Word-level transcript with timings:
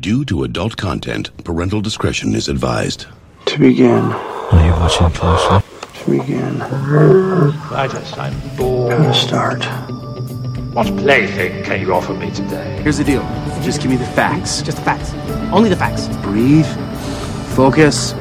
Due 0.00 0.24
to 0.26 0.44
adult 0.44 0.76
content, 0.76 1.30
parental 1.42 1.80
discretion 1.80 2.34
is 2.34 2.48
advised. 2.48 3.06
To 3.46 3.58
begin. 3.58 4.04
Are 4.04 4.64
you 4.64 4.70
watching 4.72 5.10
closely? 5.10 5.60
To 6.04 6.10
begin. 6.10 6.62
I 6.62 7.88
just, 7.90 8.16
I'm 8.16 8.56
bored. 8.56 8.96
To 8.96 9.12
start. 9.12 9.64
What 10.72 10.86
plaything 10.98 11.64
can 11.64 11.80
you 11.80 11.92
offer 11.92 12.14
me 12.14 12.30
today? 12.30 12.80
Here's 12.82 12.98
the 12.98 13.04
deal. 13.04 13.22
Just 13.62 13.80
give 13.80 13.90
me 13.90 13.96
the 13.96 14.06
facts. 14.06 14.62
Just 14.62 14.78
the 14.78 14.84
facts. 14.84 15.12
Only 15.52 15.68
the 15.68 15.76
facts. 15.76 16.06
Breathe. 16.18 16.66
Focus. 17.56 18.12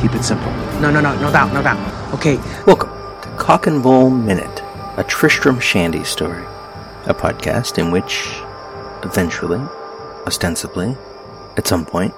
Keep 0.00 0.14
it 0.14 0.22
simple. 0.24 0.50
No, 0.80 0.90
no, 0.90 1.00
no, 1.00 1.14
no 1.20 1.30
doubt, 1.30 1.52
no 1.52 1.62
doubt. 1.62 2.14
Okay, 2.14 2.36
Welcome 2.66 2.88
to 3.20 3.28
Cock 3.36 3.66
and 3.66 3.82
Bull 3.82 4.08
Minute, 4.08 4.62
a 4.96 5.04
Tristram 5.06 5.60
Shandy 5.60 6.04
story, 6.04 6.44
a 7.04 7.12
podcast 7.12 7.76
in 7.76 7.90
which, 7.90 8.40
eventually, 9.02 9.60
ostensibly, 10.26 10.96
at 11.56 11.66
some 11.66 11.86
point, 11.86 12.12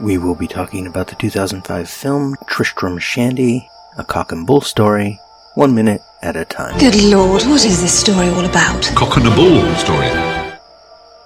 we 0.00 0.16
will 0.16 0.34
be 0.34 0.46
talking 0.46 0.86
about 0.86 1.08
the 1.08 1.16
2005 1.16 1.88
film 1.88 2.36
Tristram 2.46 2.98
Shandy, 2.98 3.68
a 3.96 4.04
cock 4.04 4.30
and 4.30 4.46
bull 4.46 4.60
story, 4.60 5.18
one 5.54 5.74
minute 5.74 6.00
at 6.22 6.36
a 6.36 6.44
time. 6.44 6.78
Good 6.78 7.02
lord, 7.02 7.42
what 7.42 7.64
is 7.64 7.82
this 7.82 7.98
story 7.98 8.28
all 8.28 8.44
about? 8.44 8.84
Cock 8.94 9.16
and 9.16 9.26
a 9.26 9.34
bull 9.34 9.74
story. 9.74 10.08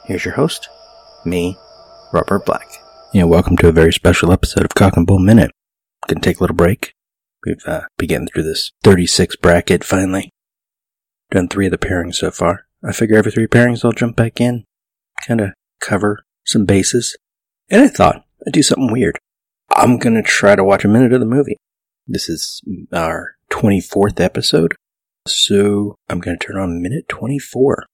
Here's 0.07 0.25
your 0.25 0.35
host, 0.35 0.69
me, 1.25 1.57
Robert 2.13 2.47
Black. 2.47 2.69
Yeah, 3.13 3.25
welcome 3.25 3.59
to 3.59 3.69
a 3.69 3.73
very 3.73 3.93
special 3.93 4.33
episode 4.33 4.65
of 4.65 4.75
Cock 4.75 4.97
and 4.97 5.07
Bull 5.07 5.19
Minute. 5.19 5.51
Gonna 6.09 6.21
take 6.21 6.39
a 6.39 6.41
little 6.41 6.57
break. 6.57 6.95
We've 7.45 7.63
uh, 7.67 7.83
been 7.99 8.09
getting 8.09 8.29
through 8.29 8.45
this 8.45 8.73
36 8.83 9.37
bracket 9.37 9.85
finally. 9.85 10.31
Done 11.31 11.49
three 11.49 11.67
of 11.67 11.73
the 11.73 11.79
pairings 11.79 12.15
so 12.15 12.31
far. 12.31 12.67
I 12.83 12.93
figure 12.93 13.17
every 13.17 13.33
three 13.33 13.47
pairings 13.47 13.85
I'll 13.85 13.93
jump 13.93 14.17
back 14.17 14.41
in, 14.41 14.65
kind 15.27 15.41
of 15.41 15.53
cover 15.83 16.25
some 16.47 16.65
bases. 16.65 17.17
And 17.69 17.83
I 17.83 17.89
thought 17.89 18.25
I'd 18.47 18.53
do 18.55 18.63
something 18.63 18.91
weird. 18.91 19.19
I'm 19.75 19.99
gonna 19.99 20.23
try 20.23 20.57
to 20.57 20.65
watch 20.65 20.85
a 20.85 20.89
minute 20.89 21.13
of 21.13 21.21
the 21.21 21.27
movie. 21.27 21.57
This 22.07 22.29
is 22.29 22.63
our 22.93 23.37
24th 23.51 24.21
episode, 24.21 24.75
so 25.27 25.97
I'm 26.09 26.21
gonna 26.21 26.39
turn 26.39 26.57
on 26.57 26.83
minute 26.83 27.09
24. 27.09 27.87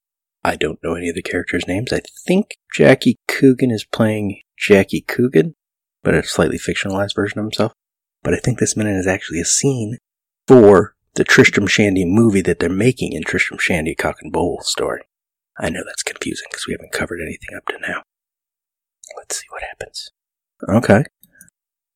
I 0.43 0.55
don't 0.55 0.81
know 0.83 0.95
any 0.95 1.09
of 1.09 1.15
the 1.15 1.21
characters' 1.21 1.67
names. 1.67 1.91
I 1.91 2.01
think 2.25 2.55
Jackie 2.73 3.17
Coogan 3.27 3.71
is 3.71 3.83
playing 3.83 4.41
Jackie 4.57 5.01
Coogan, 5.01 5.55
but 6.03 6.15
a 6.15 6.23
slightly 6.23 6.57
fictionalized 6.57 7.15
version 7.15 7.39
of 7.39 7.45
himself. 7.45 7.73
But 8.23 8.33
I 8.33 8.37
think 8.37 8.59
this 8.59 8.75
minute 8.77 8.95
is 8.95 9.07
actually 9.07 9.41
a 9.41 9.45
scene 9.45 9.97
for 10.47 10.95
the 11.15 11.23
Tristram 11.23 11.67
Shandy 11.67 12.05
movie 12.05 12.41
that 12.41 12.59
they're 12.59 12.69
making 12.69 13.13
in 13.13 13.23
Tristram 13.23 13.59
Shandy 13.59 13.95
Cock 13.95 14.17
and 14.21 14.31
Bull 14.31 14.61
story. 14.61 15.01
I 15.59 15.69
know 15.69 15.83
that's 15.85 16.03
confusing 16.03 16.47
because 16.49 16.65
we 16.67 16.73
haven't 16.73 16.93
covered 16.93 17.19
anything 17.21 17.55
up 17.55 17.65
to 17.67 17.79
now. 17.79 18.03
Let's 19.17 19.37
see 19.37 19.47
what 19.49 19.63
happens. 19.63 20.09
Okay. 20.67 21.03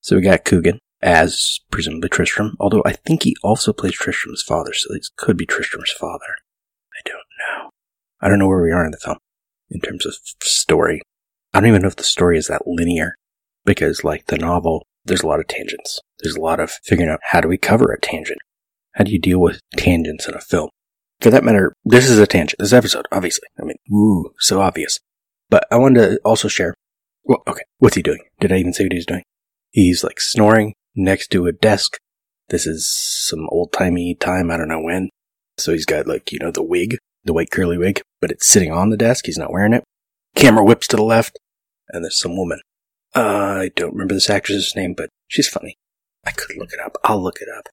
So 0.02 0.16
we 0.18 0.22
got 0.22 0.44
Coogan 0.44 0.80
as 1.02 1.60
presumably 1.72 2.10
Tristram, 2.10 2.56
although 2.60 2.84
I 2.86 2.94
think 2.94 3.24
he 3.24 3.36
also 3.44 3.74
plays 3.74 3.94
Tristram's 3.94 4.42
father, 4.42 4.74
so 4.74 4.94
this 4.94 5.10
could 5.16 5.38
be 5.38 5.46
Tristram's 5.46 5.92
father. 5.92 6.38
I 6.94 7.02
don't 7.06 7.16
know. 7.16 7.70
I 8.22 8.30
don't 8.30 8.40
know 8.40 8.48
where 8.48 8.62
we 8.62 8.72
are 8.72 8.86
in 8.86 8.92
the 8.92 8.98
film 8.98 9.18
in 9.70 9.80
terms 9.80 10.06
of 10.06 10.16
story. 10.42 11.02
I 11.54 11.60
don't 11.60 11.70
even 11.70 11.82
know 11.82 11.88
if 11.88 11.96
the 11.96 12.04
story 12.04 12.38
is 12.38 12.48
that 12.48 12.68
linear 12.68 13.16
because, 13.66 14.04
like 14.04 14.26
the 14.28 14.38
novel, 14.38 14.86
there's 15.06 15.24
a 15.24 15.28
lot 15.28 15.40
of 15.40 15.48
tangents. 15.48 16.00
There's 16.20 16.36
a 16.36 16.42
lot 16.42 16.60
of 16.60 16.72
figuring 16.84 17.12
out 17.12 17.20
how 17.22 17.42
do 17.42 17.48
we 17.48 17.58
cover 17.58 17.92
a 17.92 18.00
tangent? 18.00 18.40
How 18.94 19.04
do 19.04 19.12
you 19.12 19.20
deal 19.20 19.40
with 19.40 19.60
tangents 19.76 20.28
in 20.28 20.36
a 20.36 20.42
film? 20.42 20.70
For 21.24 21.30
that 21.30 21.46
matter, 21.46 21.74
this 21.86 22.10
is 22.10 22.20
a 22.20 22.28
tangent. 22.28 22.60
This 22.60 22.74
episode, 22.74 23.08
obviously. 23.10 23.48
I 23.58 23.64
mean, 23.64 23.78
ooh, 23.90 24.34
so 24.40 24.60
obvious. 24.60 25.00
But 25.50 25.66
I 25.72 25.78
wanted 25.78 26.02
to 26.02 26.20
also 26.26 26.50
share. 26.50 26.76
Well, 27.24 27.42
okay, 27.48 27.62
what's 27.78 27.96
he 27.96 28.02
doing? 28.02 28.20
Did 28.42 28.52
I 28.52 28.58
even 28.58 28.74
say 28.74 28.84
what 28.84 28.92
he's 28.92 29.06
doing? 29.06 29.24
He's 29.72 30.04
like 30.04 30.20
snoring 30.20 30.74
next 30.98 31.30
to 31.30 31.48
a 31.48 31.54
desk. 31.54 31.98
This 32.50 32.68
is 32.68 32.86
some 32.86 33.48
old 33.54 33.72
timey 33.72 34.16
time. 34.16 34.52
I 34.52 34.58
don't 34.58 34.68
know 34.68 34.82
when. 34.82 35.12
So 35.58 35.72
he's 35.72 35.86
got 35.86 36.08
like, 36.08 36.34
you 36.34 36.40
know, 36.40 36.52
the 36.52 36.62
wig, 36.62 36.98
the 37.24 37.32
white 37.32 37.52
curly 37.52 37.78
wig, 37.78 38.02
but 38.20 38.30
it's 38.30 38.46
sitting 38.46 38.74
on 38.74 38.90
the 38.90 38.98
desk. 38.98 39.26
He's 39.26 39.38
not 39.38 39.54
wearing 39.54 39.72
it. 39.72 39.86
Camera 40.36 40.66
whips 40.66 40.88
to 40.88 40.98
the 40.98 41.04
left, 41.04 41.40
and 41.88 42.04
there's 42.04 42.20
some 42.20 42.36
woman. 42.36 42.60
Uh, 43.16 43.60
I 43.62 43.72
don't 43.78 43.94
remember 43.94 44.14
this 44.14 44.30
actress's 44.30 44.76
name, 44.76 44.94
but 44.94 45.10
she's 45.30 45.48
funny. 45.48 45.78
I 46.26 46.32
could 46.32 46.58
look 46.58 46.74
it 46.74 46.82
up. 46.82 46.98
I'll 47.06 47.24
look 47.24 47.40
it 47.40 47.48
up. 47.58 47.70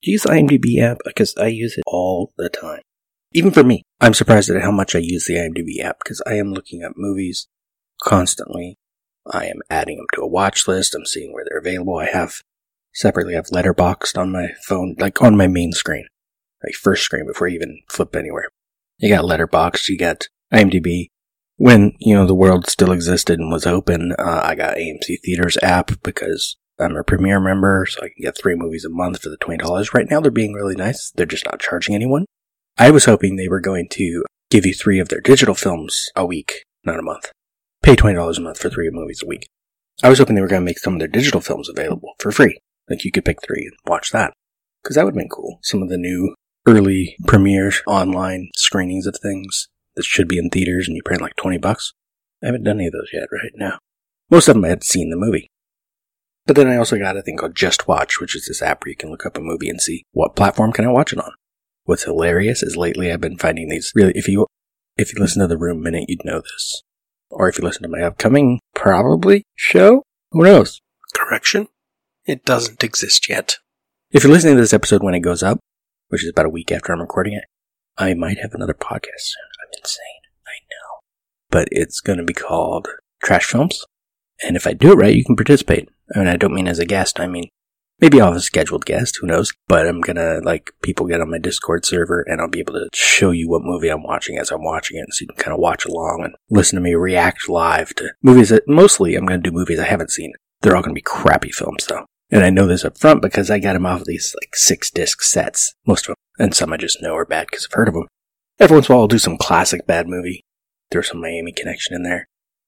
Use 0.00 0.22
the 0.22 0.30
IMDb 0.30 0.80
app? 0.80 1.00
Because 1.04 1.36
I 1.36 1.48
use 1.48 1.76
it 1.76 1.84
all 1.86 2.32
the 2.38 2.48
time. 2.48 2.80
Even 3.34 3.50
for 3.50 3.64
me. 3.64 3.82
I'm 4.00 4.14
surprised 4.14 4.48
at 4.48 4.62
how 4.62 4.70
much 4.70 4.94
I 4.94 5.00
use 5.00 5.26
the 5.26 5.34
IMDb 5.34 5.84
app 5.84 5.98
because 5.98 6.22
I 6.24 6.34
am 6.34 6.52
looking 6.52 6.84
up 6.84 6.92
movies 6.96 7.48
constantly. 8.00 8.78
I 9.26 9.46
am 9.46 9.60
adding 9.68 9.96
them 9.96 10.06
to 10.14 10.22
a 10.22 10.26
watch 10.26 10.68
list. 10.68 10.94
I'm 10.94 11.04
seeing 11.04 11.32
where 11.32 11.44
they're 11.44 11.58
available. 11.58 11.98
I 11.98 12.06
have 12.06 12.42
separately, 12.92 13.34
I 13.34 13.36
have 13.36 13.46
Letterboxd 13.46 14.16
on 14.16 14.30
my 14.30 14.50
phone, 14.62 14.94
like 14.98 15.20
on 15.20 15.36
my 15.36 15.48
main 15.48 15.72
screen, 15.72 16.06
like 16.62 16.74
first 16.74 17.02
screen 17.02 17.26
before 17.26 17.48
you 17.48 17.56
even 17.56 17.80
flip 17.88 18.14
anywhere. 18.14 18.50
You 18.98 19.08
got 19.08 19.24
Letterboxd, 19.24 19.88
you 19.88 19.98
got 19.98 20.28
IMDb. 20.52 21.08
When, 21.56 21.94
you 21.98 22.14
know, 22.14 22.26
the 22.26 22.34
world 22.34 22.68
still 22.68 22.92
existed 22.92 23.40
and 23.40 23.50
was 23.50 23.66
open, 23.66 24.12
uh, 24.18 24.42
I 24.44 24.54
got 24.54 24.76
AMC 24.76 25.20
Theaters 25.24 25.58
app 25.62 25.90
because 26.02 26.56
I'm 26.78 26.96
a 26.96 27.04
Premiere 27.04 27.40
member, 27.40 27.86
so 27.88 28.00
I 28.00 28.08
can 28.08 28.22
get 28.22 28.36
three 28.36 28.54
movies 28.54 28.84
a 28.84 28.90
month 28.90 29.22
for 29.22 29.28
the 29.28 29.38
$20. 29.38 29.94
Right 29.94 30.06
now, 30.10 30.20
they're 30.20 30.30
being 30.30 30.52
really 30.52 30.74
nice. 30.74 31.12
They're 31.14 31.26
just 31.26 31.46
not 31.46 31.60
charging 31.60 31.94
anyone. 31.94 32.26
I 32.76 32.90
was 32.90 33.04
hoping 33.04 33.36
they 33.36 33.46
were 33.46 33.60
going 33.60 33.86
to 33.90 34.24
give 34.50 34.66
you 34.66 34.74
three 34.74 34.98
of 34.98 35.08
their 35.08 35.20
digital 35.20 35.54
films 35.54 36.10
a 36.16 36.26
week, 36.26 36.64
not 36.82 36.98
a 36.98 37.02
month. 37.02 37.30
Pay 37.84 37.94
$20 37.94 38.36
a 38.36 38.40
month 38.40 38.58
for 38.58 38.68
three 38.68 38.90
movies 38.90 39.22
a 39.22 39.28
week. 39.28 39.46
I 40.02 40.08
was 40.08 40.18
hoping 40.18 40.34
they 40.34 40.40
were 40.40 40.48
going 40.48 40.62
to 40.62 40.66
make 40.66 40.80
some 40.80 40.94
of 40.94 40.98
their 40.98 41.06
digital 41.06 41.40
films 41.40 41.68
available 41.68 42.14
for 42.18 42.32
free. 42.32 42.58
Like 42.90 43.04
you 43.04 43.12
could 43.12 43.24
pick 43.24 43.38
three 43.42 43.62
and 43.62 43.76
watch 43.86 44.10
that. 44.10 44.32
Because 44.82 44.96
that 44.96 45.04
would 45.04 45.14
have 45.14 45.18
been 45.18 45.28
cool. 45.28 45.60
Some 45.62 45.82
of 45.82 45.88
the 45.88 45.96
new 45.96 46.34
early 46.66 47.16
premieres, 47.28 47.80
online 47.86 48.50
screenings 48.56 49.06
of 49.06 49.16
things 49.22 49.68
that 49.94 50.04
should 50.04 50.26
be 50.26 50.38
in 50.38 50.50
theaters 50.50 50.88
and 50.88 50.96
you 50.96 51.02
pay 51.08 51.16
like 51.16 51.36
20 51.36 51.58
bucks. 51.58 51.92
I 52.42 52.46
haven't 52.46 52.64
done 52.64 52.78
any 52.78 52.88
of 52.88 52.92
those 52.92 53.10
yet 53.12 53.28
right 53.32 53.52
now. 53.54 53.78
Most 54.30 54.48
of 54.48 54.54
them 54.54 54.64
I 54.64 54.70
had 54.70 54.82
seen 54.82 55.10
the 55.10 55.16
movie. 55.16 55.46
But 56.44 56.56
then 56.56 56.66
I 56.66 56.76
also 56.76 56.98
got 56.98 57.16
a 57.16 57.22
thing 57.22 57.36
called 57.36 57.54
Just 57.54 57.86
Watch, 57.86 58.20
which 58.20 58.34
is 58.34 58.46
this 58.46 58.62
app 58.62 58.84
where 58.84 58.90
you 58.90 58.96
can 58.96 59.10
look 59.10 59.24
up 59.24 59.38
a 59.38 59.40
movie 59.40 59.70
and 59.70 59.80
see 59.80 60.02
what 60.10 60.34
platform 60.34 60.72
can 60.72 60.84
I 60.84 60.90
watch 60.90 61.12
it 61.12 61.20
on. 61.20 61.30
What's 61.84 62.04
hilarious 62.04 62.62
is 62.62 62.76
lately 62.76 63.12
I've 63.12 63.20
been 63.20 63.36
finding 63.36 63.68
these 63.68 63.92
really, 63.94 64.12
if 64.14 64.26
you, 64.26 64.46
if 64.96 65.14
you 65.14 65.20
listen 65.20 65.42
to 65.42 65.46
the 65.46 65.58
Room 65.58 65.82
Minute, 65.82 66.06
you'd 66.08 66.24
know 66.24 66.40
this. 66.40 66.82
Or 67.30 67.48
if 67.48 67.58
you 67.58 67.64
listen 67.64 67.82
to 67.82 67.88
my 67.88 68.00
upcoming, 68.00 68.60
probably, 68.74 69.44
show, 69.54 70.02
who 70.30 70.44
knows? 70.44 70.80
Correction? 71.14 71.68
It 72.24 72.44
doesn't 72.44 72.82
exist 72.82 73.28
yet. 73.28 73.58
If 74.10 74.24
you're 74.24 74.32
listening 74.32 74.54
to 74.54 74.60
this 74.60 74.72
episode 74.72 75.02
when 75.02 75.14
it 75.14 75.20
goes 75.20 75.42
up, 75.42 75.58
which 76.08 76.24
is 76.24 76.30
about 76.30 76.46
a 76.46 76.50
week 76.50 76.72
after 76.72 76.92
I'm 76.92 77.00
recording 77.00 77.34
it, 77.34 77.44
I 77.98 78.14
might 78.14 78.38
have 78.38 78.54
another 78.54 78.74
podcast 78.74 79.18
soon. 79.18 79.44
I'm 79.60 79.78
insane. 79.78 80.22
I 80.46 80.56
know. 80.70 81.00
But 81.50 81.68
it's 81.70 82.00
going 82.00 82.18
to 82.18 82.24
be 82.24 82.32
called 82.32 82.88
Trash 83.22 83.44
Films. 83.44 83.84
And 84.42 84.56
if 84.56 84.66
I 84.66 84.72
do 84.72 84.92
it 84.92 84.96
right, 84.96 85.14
you 85.14 85.24
can 85.24 85.36
participate. 85.36 85.88
I 86.14 86.18
mean, 86.20 86.28
I 86.28 86.36
don't 86.36 86.54
mean 86.54 86.68
as 86.68 86.78
a 86.78 86.86
guest. 86.86 87.20
I 87.20 87.26
mean, 87.26 87.48
maybe 88.00 88.20
I'll 88.20 88.28
have 88.28 88.36
a 88.36 88.40
scheduled 88.40 88.84
guest. 88.84 89.18
Who 89.20 89.26
knows? 89.26 89.52
But 89.68 89.86
I'm 89.86 90.02
to, 90.02 90.40
like, 90.44 90.72
people 90.82 91.06
get 91.06 91.20
on 91.20 91.30
my 91.30 91.38
Discord 91.38 91.84
server 91.84 92.22
and 92.22 92.40
I'll 92.40 92.48
be 92.48 92.60
able 92.60 92.74
to 92.74 92.88
show 92.92 93.30
you 93.30 93.48
what 93.48 93.62
movie 93.62 93.88
I'm 93.88 94.02
watching 94.02 94.38
as 94.38 94.50
I'm 94.50 94.64
watching 94.64 94.98
it. 94.98 95.12
So 95.12 95.22
you 95.22 95.28
can 95.28 95.36
kind 95.36 95.54
of 95.54 95.60
watch 95.60 95.84
along 95.84 96.22
and 96.24 96.34
listen 96.50 96.76
to 96.76 96.82
me 96.82 96.94
react 96.94 97.48
live 97.48 97.94
to 97.96 98.10
movies 98.22 98.50
that 98.50 98.68
mostly 98.68 99.14
I'm 99.14 99.26
to 99.26 99.38
do 99.38 99.50
movies 99.50 99.78
I 99.78 99.84
haven't 99.84 100.10
seen. 100.10 100.32
They're 100.60 100.76
all 100.76 100.82
to 100.82 100.92
be 100.92 101.00
crappy 101.02 101.50
films 101.50 101.86
though. 101.86 102.06
And 102.30 102.42
I 102.42 102.50
know 102.50 102.66
this 102.66 102.84
up 102.84 102.98
front 102.98 103.22
because 103.22 103.50
I 103.50 103.58
got 103.58 103.74
them 103.74 103.86
off 103.86 104.00
of 104.00 104.06
these 104.06 104.34
like 104.42 104.56
six 104.56 104.90
disc 104.90 105.22
sets, 105.22 105.74
most 105.86 106.08
of 106.08 106.08
them. 106.08 106.16
And 106.38 106.54
some 106.54 106.72
I 106.72 106.76
just 106.76 107.02
know 107.02 107.14
are 107.14 107.24
bad 107.24 107.48
because 107.50 107.66
I've 107.66 107.74
heard 107.74 107.88
of 107.88 107.94
them. 107.94 108.08
Every 108.58 108.76
once 108.76 108.88
in 108.88 108.92
a 108.92 108.96
while 108.96 109.02
I'll 109.02 109.08
do 109.08 109.18
some 109.18 109.36
classic 109.36 109.86
bad 109.86 110.08
movie. 110.08 110.42
There's 110.90 111.08
some 111.08 111.20
Miami 111.20 111.52
connection 111.52 111.94
in 111.94 112.02
there. 112.02 112.26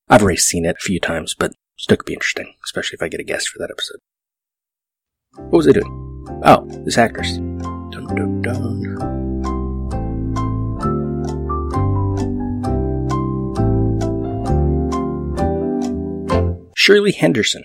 I've 0.08 0.22
already 0.22 0.38
seen 0.38 0.64
it 0.64 0.76
a 0.78 0.84
few 0.84 1.00
times, 1.00 1.34
but 1.34 1.52
still 1.76 1.96
could 1.96 2.06
be 2.06 2.12
interesting, 2.12 2.54
especially 2.64 2.96
if 2.96 3.02
I 3.02 3.08
get 3.08 3.20
a 3.20 3.24
guest 3.24 3.48
for 3.48 3.58
that 3.58 3.70
episode. 3.70 3.98
What 5.36 5.58
was 5.58 5.68
I 5.68 5.72
doing? 5.72 6.24
Oh, 6.44 6.66
this 6.84 6.98
actress. 6.98 7.36
Dun 7.36 8.06
dun 8.14 8.42
dun. 8.42 8.76
Shirley 16.74 17.12
Henderson. 17.12 17.64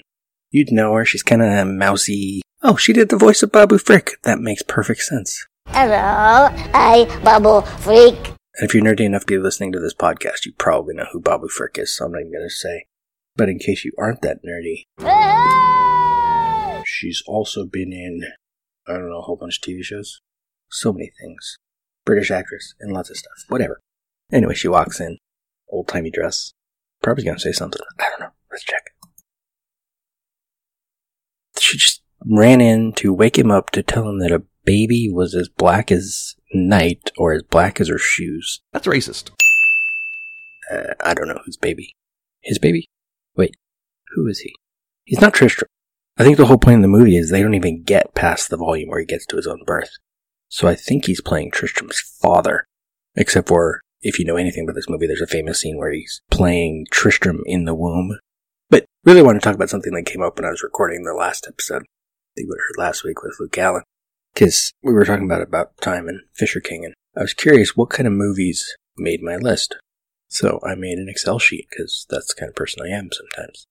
You'd 0.50 0.72
know 0.72 0.94
her. 0.94 1.06
She's 1.06 1.24
kind 1.24 1.42
of 1.42 1.68
mousy. 1.68 2.42
Oh, 2.62 2.76
she 2.76 2.92
did 2.92 3.10
the 3.10 3.18
voice 3.18 3.42
of 3.42 3.52
Babu 3.52 3.78
Frick. 3.78 4.12
That 4.24 4.40
makes 4.40 4.64
perfect 4.64 5.02
sense. 5.02 5.48
Hello, 5.68 6.50
I 6.74 7.06
Babu 7.24 7.62
Frick. 7.84 8.34
And 8.56 8.68
if 8.68 8.74
you're 8.74 8.84
nerdy 8.84 9.06
enough 9.06 9.22
to 9.22 9.28
be 9.28 9.38
listening 9.38 9.72
to 9.72 9.80
this 9.80 9.94
podcast, 9.94 10.46
you 10.46 10.52
probably 10.58 10.94
know 10.94 11.06
who 11.14 11.22
Babu 11.22 11.48
Frick 11.48 11.78
is, 11.78 11.96
so 11.96 12.06
I'm 12.06 12.12
not 12.12 12.20
even 12.20 12.34
going 12.34 12.44
to 12.44 12.50
say. 12.50 12.86
But 13.36 13.48
in 13.48 13.60
case 13.60 13.86
you 13.86 13.94
aren't 13.98 14.22
that 14.24 14.40
nerdy, 14.44 14.84
she's 16.92 17.24
also 17.26 17.66
been 17.66 17.94
in, 17.94 18.22
I 18.88 18.94
don't 18.94 19.10
know, 19.10 19.20
a 19.20 19.22
whole 19.22 19.38
bunch 19.38 19.58
of 19.58 19.64
TV 19.64 19.84
shows. 19.84 20.22
So 20.70 20.92
many 20.92 21.12
things. 21.20 21.58
British 22.06 22.32
actress 22.32 22.74
and 22.80 22.94
lots 22.94 23.10
of 23.10 23.18
stuff. 23.18 23.46
Whatever. 23.48 23.80
Anyway, 24.32 24.56
she 24.56 24.68
walks 24.68 25.00
in, 25.00 25.18
old 25.70 25.88
timey 25.88 26.12
dress. 26.12 26.54
Probably 27.02 27.24
to 27.24 27.40
say 27.40 27.52
something. 27.52 27.82
I 28.00 28.10
don't 28.10 28.20
know. 28.20 28.32
Let's 28.52 28.64
check. 28.64 28.84
She 31.58 31.78
just 31.78 32.02
ran 32.26 32.62
in 32.62 32.94
to 32.94 33.14
wake 33.14 33.38
him 33.38 33.50
up 33.52 33.72
to 33.72 33.84
tell 33.84 34.08
him 34.08 34.20
that 34.20 34.32
a 34.32 34.44
baby 34.64 35.10
was 35.12 35.34
as 35.34 35.50
black 35.50 35.92
as 35.92 36.36
night 36.54 37.12
or 37.18 37.34
as 37.34 37.44
black 37.44 37.82
as 37.82 37.88
her 37.88 37.98
shoes. 37.98 38.62
That's 38.72 38.88
racist. 38.88 39.32
Uh, 40.72 40.94
I 41.04 41.14
don't 41.14 41.28
know 41.28 41.40
whose 41.44 41.58
baby. 41.58 41.96
His 42.42 42.60
baby? 42.60 42.90
Wait, 43.36 43.56
who 44.14 44.28
is 44.28 44.40
he? 44.40 44.54
He's 45.06 45.22
not 45.22 45.34
Tristram. 45.34 45.70
I 46.22 46.24
think 46.24 46.38
the 46.38 46.46
whole 46.46 46.60
point 46.60 46.76
of 46.76 46.82
the 46.84 46.88
movie 46.88 47.18
is 47.18 47.32
they 47.32 47.42
don't 47.42 47.56
even 47.56 47.82
get 47.82 48.14
past 48.14 48.52
the 48.52 48.58
volume 48.58 48.90
where 48.90 49.00
he 49.00 49.08
gets 49.08 49.26
to 49.26 49.38
his 49.38 49.48
own 49.48 49.64
birth. 49.66 49.90
So 50.50 50.68
I 50.68 50.76
think 50.76 51.06
he's 51.06 51.20
playing 51.20 51.50
Tristram's 51.50 52.00
father. 52.00 52.68
Except 53.16 53.48
for, 53.48 53.82
if 54.04 54.20
you 54.20 54.26
know 54.26 54.36
anything 54.36 54.64
about 54.64 54.76
this 54.76 54.88
movie, 54.88 55.08
there's 55.08 55.20
a 55.20 55.26
famous 55.26 55.60
scene 55.60 55.80
where 55.80 55.92
he's 55.92 56.22
playing 56.30 56.86
Tristram 56.92 57.42
in 57.48 57.66
the 57.66 57.74
womb. 57.74 58.20
But 58.70 58.86
really 59.04 59.24
want 59.24 59.42
to 59.42 59.44
talk 59.44 59.56
about 59.56 59.72
something 59.72 59.94
that 59.96 60.06
came 60.06 60.22
up 60.22 60.38
when 60.38 60.46
I 60.46 60.52
was 60.52 60.62
recording 60.62 61.06
the 61.06 61.16
last 61.16 61.48
episode. 61.48 61.86
That 62.36 62.44
you 62.44 62.48
would 62.50 62.60
have 62.60 62.68
heard 62.68 62.86
last 62.86 63.04
week 63.04 63.24
with 63.24 63.38
Luke 63.40 63.58
Allen. 63.58 63.82
Because 64.36 64.72
we 64.84 64.94
were 64.94 65.06
talking 65.06 65.26
about 65.26 65.42
about 65.42 65.76
time 65.82 66.08
and 66.08 66.22
Fisher 66.36 66.60
King, 66.60 66.86
and 66.86 66.94
I 67.18 67.22
was 67.22 67.34
curious 67.34 67.76
what 67.76 67.90
kind 67.90 68.06
of 68.06 68.14
movies 68.14 68.78
made 68.96 69.24
my 69.24 69.38
list. 69.38 69.76
So 70.28 70.60
I 70.64 70.76
made 70.76 71.00
an 71.00 71.10
Excel 71.10 71.40
sheet 71.40 71.66
because 71.72 72.06
that's 72.12 72.32
the 72.32 72.40
kind 72.40 72.50
of 72.52 72.56
person 72.56 72.84
I 72.86 72.96
am 72.96 73.10
sometimes. 73.12 73.66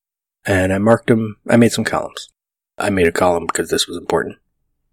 And 0.44 0.73
I 0.73 0.79
marked 0.79 1.06
them, 1.06 1.37
I 1.49 1.56
made 1.56 1.70
some 1.70 1.85
columns. 1.85 2.29
I 2.81 2.91
made 2.91 3.06
a 3.06 3.12
column 3.12 3.47
because 3.47 3.71
this 3.71 3.87
was 3.87 3.97
important. 3.97 4.38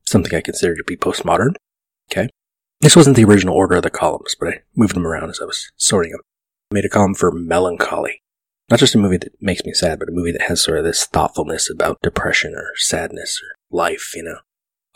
Something 0.06 0.36
I 0.36 0.42
consider 0.42 0.76
to 0.76 0.84
be 0.84 0.98
postmodern. 0.98 1.56
Okay. 2.12 2.30
This 2.82 2.96
wasn't 2.96 3.16
the 3.16 3.24
original 3.24 3.56
order 3.56 3.78
of 3.78 3.84
the 3.84 3.90
columns, 3.90 4.36
but 4.40 4.50
I 4.50 4.62
moved 4.76 4.96
them 4.96 5.08
around 5.08 5.30
as 5.30 5.40
I 5.42 5.46
was 5.46 5.72
sorting 5.78 6.12
them. 6.12 6.22
I 6.72 6.76
made 6.76 6.86
a 6.86 6.90
column 6.90 7.16
for 7.16 7.32
melancholy. 7.32 8.22
Not 8.70 8.80
just 8.80 8.96
a 8.96 8.98
movie 8.98 9.18
that 9.18 9.42
makes 9.42 9.64
me 9.64 9.74
sad, 9.74 10.00
but 10.00 10.10
a 10.10 10.12
movie 10.12 10.34
that 10.34 10.44
has 10.44 10.62
sort 10.62 10.78
of 10.78 10.84
this 10.84 11.06
thoughtfulness 11.06 11.70
about 11.70 12.02
depression 12.04 12.54
or 12.54 12.68
sadness 12.76 13.42
or 13.42 13.56
life, 13.76 14.12
you 14.16 14.24
know. 14.24 14.40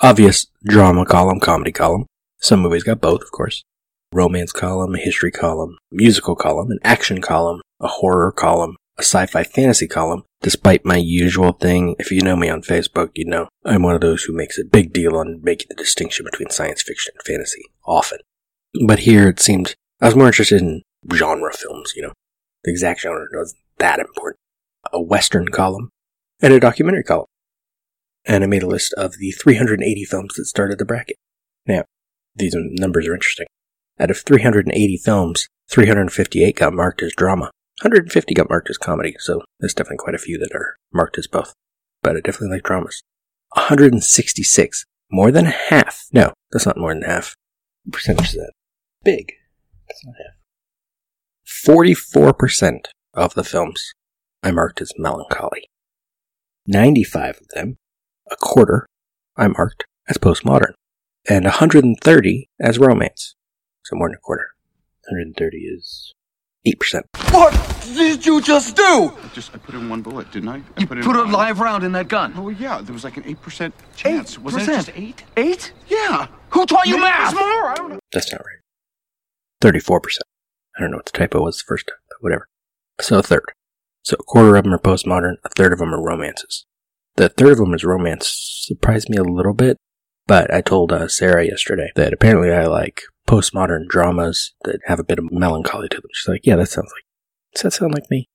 Obvious 0.01 0.47
drama 0.63 1.05
column, 1.05 1.39
comedy 1.39 1.71
column. 1.71 2.05
Some 2.39 2.61
movies 2.61 2.83
got 2.83 3.01
both, 3.01 3.21
of 3.21 3.31
course. 3.31 3.63
Romance 4.13 4.51
column, 4.51 4.95
history 4.95 5.31
column, 5.31 5.77
musical 5.91 6.35
column, 6.35 6.69
an 6.69 6.79
action 6.83 7.21
column, 7.21 7.61
a 7.79 7.87
horror 7.87 8.31
column, 8.31 8.75
a 8.97 9.03
sci-fi 9.03 9.43
fantasy 9.43 9.87
column. 9.87 10.23
Despite 10.41 10.85
my 10.85 10.97
usual 10.97 11.51
thing, 11.51 11.95
if 11.99 12.11
you 12.11 12.21
know 12.21 12.35
me 12.35 12.49
on 12.49 12.63
Facebook, 12.63 13.11
you 13.13 13.25
know 13.25 13.47
I'm 13.63 13.83
one 13.83 13.93
of 13.93 14.01
those 14.01 14.23
who 14.23 14.33
makes 14.33 14.57
a 14.57 14.65
big 14.65 14.91
deal 14.91 15.15
on 15.15 15.39
making 15.43 15.67
the 15.69 15.75
distinction 15.75 16.25
between 16.25 16.49
science 16.49 16.81
fiction 16.81 17.13
and 17.15 17.25
fantasy, 17.25 17.63
often. 17.85 18.19
But 18.85 18.99
here 18.99 19.29
it 19.29 19.39
seemed 19.39 19.75
I 20.01 20.07
was 20.07 20.15
more 20.15 20.27
interested 20.27 20.61
in 20.61 20.81
genre 21.13 21.53
films, 21.53 21.93
you 21.95 22.01
know. 22.01 22.13
The 22.63 22.71
exact 22.71 23.01
genre 23.01 23.27
wasn't 23.31 23.61
that 23.77 23.99
important. 23.99 24.39
A 24.91 25.01
western 25.01 25.49
column 25.49 25.89
and 26.41 26.53
a 26.53 26.59
documentary 26.59 27.03
column. 27.03 27.27
And 28.25 28.43
I 28.43 28.47
made 28.47 28.63
a 28.63 28.67
list 28.67 28.93
of 28.93 29.17
the 29.17 29.31
380 29.31 30.05
films 30.05 30.33
that 30.35 30.45
started 30.45 30.79
the 30.79 30.85
bracket. 30.85 31.17
Now, 31.67 31.83
these 32.35 32.55
numbers 32.55 33.07
are 33.07 33.13
interesting. 33.13 33.47
Out 33.99 34.09
of 34.09 34.17
380 34.17 34.97
films, 34.97 35.47
358 35.69 36.55
got 36.55 36.73
marked 36.73 37.03
as 37.03 37.13
drama. 37.13 37.51
150 37.83 38.33
got 38.33 38.49
marked 38.49 38.69
as 38.69 38.77
comedy, 38.77 39.15
so 39.19 39.41
there's 39.59 39.73
definitely 39.73 39.97
quite 39.97 40.15
a 40.15 40.19
few 40.19 40.37
that 40.37 40.53
are 40.53 40.75
marked 40.93 41.17
as 41.17 41.27
both. 41.27 41.53
But 42.03 42.15
I 42.15 42.19
definitely 42.21 42.55
like 42.55 42.63
dramas. 42.63 43.01
166, 43.53 44.85
more 45.11 45.31
than 45.31 45.45
half. 45.45 46.05
No, 46.13 46.33
that's 46.51 46.65
not 46.65 46.77
more 46.77 46.93
than 46.93 47.03
half. 47.03 47.35
What 47.83 47.93
percentage 47.93 48.29
is 48.29 48.33
that? 48.33 48.53
Big. 49.03 49.33
That's 49.87 50.05
not 50.05 50.15
half. 50.23 50.35
44% 51.47 52.85
of 53.13 53.33
the 53.33 53.43
films 53.43 53.93
I 54.43 54.51
marked 54.51 54.81
as 54.81 54.93
melancholy. 54.97 55.69
95 56.67 57.41
of 57.41 57.47
them, 57.49 57.77
a 58.29 58.35
quarter, 58.35 58.85
I 59.35 59.47
marked 59.47 59.85
as 60.07 60.17
postmodern. 60.17 60.73
And 61.29 61.45
130 61.45 62.49
as 62.59 62.79
romance. 62.79 63.35
So 63.85 63.95
more 63.95 64.09
than 64.09 64.15
a 64.15 64.19
quarter. 64.19 64.47
130 65.09 65.57
is 65.57 66.13
8%. 66.67 67.01
What 67.31 67.81
did 67.95 68.25
you 68.25 68.41
just 68.41 68.75
do? 68.75 68.83
I 68.83 69.27
just 69.33 69.53
I 69.53 69.57
put 69.57 69.73
in 69.73 69.89
one 69.89 70.01
bullet, 70.01 70.31
didn't 70.31 70.49
I? 70.49 70.55
I 70.57 70.61
you 70.77 70.87
put, 70.87 71.01
put 71.01 71.15
a 71.15 71.23
live 71.23 71.59
round 71.59 71.83
in 71.83 71.91
that 71.93 72.07
gun. 72.07 72.33
Oh 72.35 72.49
yeah, 72.49 72.81
there 72.81 72.93
was 72.93 73.03
like 73.03 73.17
an 73.17 73.23
eight 73.25 73.41
percent 73.41 73.73
chance. 73.95 74.37
8%? 74.37 74.39
Wasn't 74.39 74.63
it 74.63 74.65
just 74.67 74.91
eight? 74.95 75.23
Eight? 75.37 75.73
Yeah. 75.87 76.27
Who 76.51 76.65
taught 76.65 76.85
you 76.85 76.95
Maybe 76.97 77.03
math? 77.05 77.33
more. 77.33 77.69
I 77.69 77.75
don't 77.75 77.89
know. 77.89 77.99
That's 78.11 78.31
not 78.31 78.41
right. 78.41 78.59
34%. 79.61 80.19
I 80.77 80.81
don't 80.81 80.91
know 80.91 80.97
what 80.97 81.05
the 81.05 81.11
typo 81.11 81.41
was 81.41 81.57
the 81.57 81.63
first 81.67 81.87
time, 81.87 81.97
but 82.09 82.17
whatever. 82.21 82.47
So 82.99 83.19
a 83.19 83.23
third. 83.23 83.45
So 84.03 84.17
a 84.19 84.23
quarter 84.23 84.55
of 84.55 84.63
them 84.63 84.73
are 84.73 84.79
postmodern, 84.79 85.35
a 85.43 85.49
third 85.49 85.73
of 85.73 85.79
them 85.79 85.93
are 85.93 86.01
romances. 86.01 86.65
The 87.15 87.29
third 87.29 87.53
of 87.53 87.57
them 87.59 87.73
is 87.73 87.83
romance 87.83 88.27
surprised 88.65 89.09
me 89.09 89.17
a 89.17 89.23
little 89.23 89.53
bit, 89.53 89.77
but 90.27 90.53
I 90.53 90.61
told 90.61 90.91
uh, 90.91 91.07
Sarah 91.07 91.45
yesterday 91.45 91.91
that 91.95 92.13
apparently 92.13 92.51
I 92.51 92.65
like 92.65 93.01
postmodern 93.31 93.87
dramas 93.87 94.53
that 94.65 94.81
have 94.87 94.99
a 94.99 95.05
bit 95.05 95.17
of 95.17 95.31
melancholy 95.31 95.87
to 95.87 96.01
them. 96.01 96.09
She's 96.11 96.27
like, 96.27 96.45
yeah, 96.45 96.57
that 96.57 96.67
sounds 96.67 96.91
like, 96.93 97.05
does 97.53 97.61
that 97.61 97.71
sound 97.71 97.93
like 97.93 98.11
me? 98.11 98.27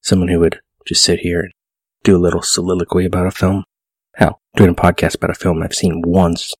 Someone 0.00 0.28
who 0.28 0.40
would 0.40 0.60
just 0.86 1.04
sit 1.04 1.20
here 1.20 1.40
and 1.40 1.52
do 2.04 2.16
a 2.16 2.18
little 2.18 2.40
soliloquy 2.40 3.04
about 3.04 3.26
a 3.26 3.30
film. 3.30 3.64
Hell, 4.14 4.40
doing 4.56 4.70
a 4.70 4.74
podcast 4.74 5.16
about 5.16 5.28
a 5.28 5.34
film 5.34 5.62
I've 5.62 5.74
seen 5.74 6.00
once 6.06 6.54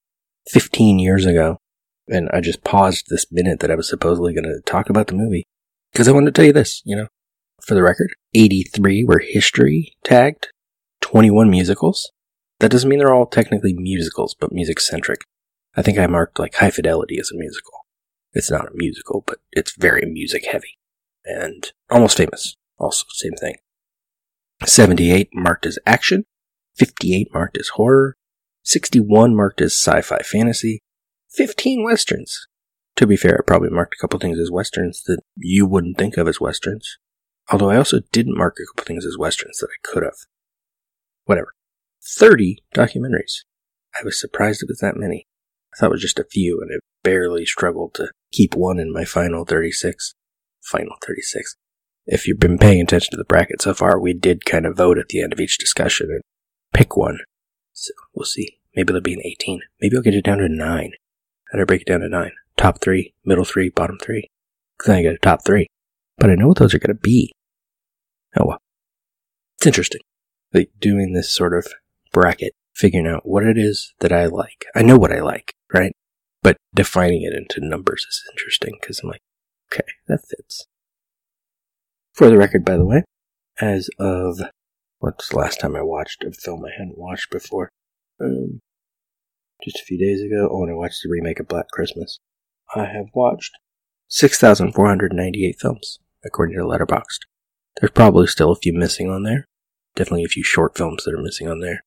15 0.50 0.98
years 0.98 1.24
ago. 1.24 1.56
And 2.06 2.28
I 2.34 2.42
just 2.42 2.64
paused 2.64 3.06
this 3.08 3.24
minute 3.32 3.60
that 3.60 3.70
I 3.70 3.76
was 3.76 3.88
supposedly 3.88 4.34
going 4.34 4.44
to 4.44 4.60
talk 4.66 4.90
about 4.90 5.06
the 5.06 5.14
movie 5.14 5.44
because 5.92 6.06
I 6.06 6.12
wanted 6.12 6.34
to 6.34 6.38
tell 6.38 6.46
you 6.46 6.52
this, 6.52 6.82
you 6.84 6.96
know. 6.96 7.08
For 7.62 7.74
the 7.74 7.82
record, 7.82 8.10
83 8.34 9.04
were 9.04 9.18
history 9.18 9.92
tagged, 10.04 10.48
21 11.00 11.50
musicals. 11.50 12.10
That 12.60 12.70
doesn't 12.70 12.88
mean 12.88 12.98
they're 12.98 13.14
all 13.14 13.26
technically 13.26 13.72
musicals, 13.72 14.36
but 14.38 14.52
music 14.52 14.80
centric. 14.80 15.22
I 15.78 15.82
think 15.82 15.96
I 15.96 16.08
marked 16.08 16.40
like 16.40 16.56
High 16.56 16.72
Fidelity 16.72 17.20
as 17.20 17.30
a 17.30 17.38
musical. 17.38 17.86
It's 18.32 18.50
not 18.50 18.66
a 18.66 18.74
musical, 18.74 19.22
but 19.24 19.38
it's 19.52 19.76
very 19.76 20.04
music 20.04 20.44
heavy. 20.44 20.76
And 21.24 21.70
Almost 21.88 22.16
Famous, 22.16 22.56
also 22.78 23.04
same 23.10 23.34
thing. 23.34 23.54
78 24.66 25.28
marked 25.32 25.66
as 25.66 25.78
action, 25.86 26.24
58 26.78 27.32
marked 27.32 27.56
as 27.58 27.68
horror, 27.68 28.16
61 28.64 29.36
marked 29.36 29.60
as 29.60 29.72
sci-fi 29.72 30.18
fantasy, 30.18 30.80
15 31.30 31.84
westerns. 31.84 32.48
To 32.96 33.06
be 33.06 33.16
fair, 33.16 33.38
I 33.38 33.46
probably 33.46 33.70
marked 33.70 33.94
a 33.94 34.00
couple 34.00 34.18
things 34.18 34.40
as 34.40 34.50
westerns 34.50 35.04
that 35.04 35.20
you 35.36 35.64
wouldn't 35.64 35.96
think 35.96 36.16
of 36.16 36.26
as 36.26 36.40
westerns. 36.40 36.98
Although 37.52 37.70
I 37.70 37.76
also 37.76 38.00
didn't 38.10 38.36
mark 38.36 38.56
a 38.60 38.66
couple 38.66 38.84
things 38.84 39.06
as 39.06 39.16
westerns 39.16 39.58
that 39.58 39.68
I 39.70 39.78
could 39.84 40.02
have. 40.02 40.26
Whatever. 41.26 41.54
30 42.04 42.64
documentaries. 42.74 43.44
I 43.94 44.04
was 44.04 44.20
surprised 44.20 44.64
it 44.64 44.68
was 44.68 44.80
that 44.80 44.96
many. 44.96 45.28
It 45.86 45.90
was 45.90 46.02
just 46.02 46.18
a 46.18 46.24
few, 46.24 46.60
and 46.60 46.70
I 46.72 46.78
barely 47.02 47.46
struggled 47.46 47.94
to 47.94 48.10
keep 48.32 48.54
one 48.54 48.78
in 48.78 48.92
my 48.92 49.04
final 49.04 49.44
36. 49.44 50.14
Final 50.62 50.96
36. 51.06 51.56
If 52.06 52.26
you've 52.26 52.40
been 52.40 52.58
paying 52.58 52.80
attention 52.80 53.10
to 53.12 53.16
the 53.16 53.24
bracket 53.24 53.62
so 53.62 53.74
far, 53.74 53.98
we 53.98 54.12
did 54.12 54.44
kind 54.44 54.66
of 54.66 54.76
vote 54.76 54.98
at 54.98 55.08
the 55.08 55.22
end 55.22 55.32
of 55.32 55.40
each 55.40 55.58
discussion 55.58 56.08
and 56.10 56.22
pick 56.72 56.96
one. 56.96 57.18
So 57.72 57.92
we'll 58.14 58.24
see. 58.24 58.58
Maybe 58.74 58.86
there'll 58.86 59.02
be 59.02 59.14
an 59.14 59.22
18. 59.24 59.60
Maybe 59.80 59.96
I'll 59.96 60.02
get 60.02 60.14
it 60.14 60.24
down 60.24 60.38
to 60.38 60.48
9. 60.48 60.92
How 61.50 61.56
do 61.56 61.62
I 61.62 61.64
break 61.64 61.82
it 61.82 61.86
down 61.86 62.00
to 62.00 62.08
9? 62.08 62.30
Top 62.56 62.80
3, 62.80 63.14
middle 63.24 63.44
3, 63.44 63.70
bottom 63.70 63.98
3. 63.98 64.28
Because 64.76 64.86
then 64.86 64.96
I 64.98 65.02
get 65.02 65.14
a 65.14 65.18
top 65.18 65.44
3. 65.44 65.66
But 66.16 66.30
I 66.30 66.34
know 66.34 66.48
what 66.48 66.58
those 66.58 66.74
are 66.74 66.78
going 66.78 66.96
to 66.96 67.00
be. 67.00 67.32
Oh 68.38 68.46
well. 68.46 68.58
It's 69.58 69.66
interesting. 69.66 70.00
Like 70.52 70.70
doing 70.80 71.12
this 71.12 71.30
sort 71.30 71.54
of 71.54 71.66
bracket, 72.12 72.52
figuring 72.74 73.06
out 73.06 73.26
what 73.26 73.44
it 73.44 73.58
is 73.58 73.92
that 74.00 74.12
I 74.12 74.26
like. 74.26 74.66
I 74.74 74.82
know 74.82 74.96
what 74.96 75.12
I 75.12 75.20
like, 75.20 75.52
right? 75.72 75.92
But 76.42 76.56
defining 76.74 77.22
it 77.22 77.34
into 77.34 77.66
numbers 77.66 78.06
is 78.08 78.24
interesting 78.32 78.76
because 78.80 79.00
I'm 79.00 79.10
like, 79.10 79.22
okay, 79.72 79.86
that 80.06 80.20
fits. 80.28 80.66
For 82.12 82.28
the 82.28 82.38
record, 82.38 82.64
by 82.64 82.76
the 82.76 82.84
way, 82.84 83.04
as 83.60 83.88
of 83.98 84.40
what's 84.98 85.28
the 85.28 85.36
last 85.36 85.60
time 85.60 85.76
I 85.76 85.82
watched 85.82 86.24
a 86.24 86.32
film 86.32 86.64
I 86.64 86.70
hadn't 86.76 86.98
watched 86.98 87.30
before? 87.30 87.70
Um, 88.20 88.60
just 89.62 89.80
a 89.80 89.84
few 89.84 89.98
days 89.98 90.20
ago. 90.22 90.48
Oh, 90.50 90.62
and 90.62 90.72
I 90.72 90.74
watched 90.74 91.02
the 91.02 91.10
remake 91.10 91.40
of 91.40 91.48
Black 91.48 91.68
Christmas. 91.68 92.18
I 92.74 92.84
have 92.84 93.06
watched 93.14 93.52
6,498 94.08 95.56
films, 95.60 95.98
according 96.24 96.56
to 96.56 96.64
Letterboxd. 96.64 97.20
There's 97.80 97.90
probably 97.92 98.26
still 98.26 98.52
a 98.52 98.56
few 98.56 98.72
missing 98.72 99.10
on 99.10 99.22
there. 99.22 99.44
Definitely 99.94 100.24
a 100.24 100.28
few 100.28 100.44
short 100.44 100.76
films 100.76 101.04
that 101.04 101.14
are 101.14 101.22
missing 101.22 101.48
on 101.48 101.60
there. 101.60 101.82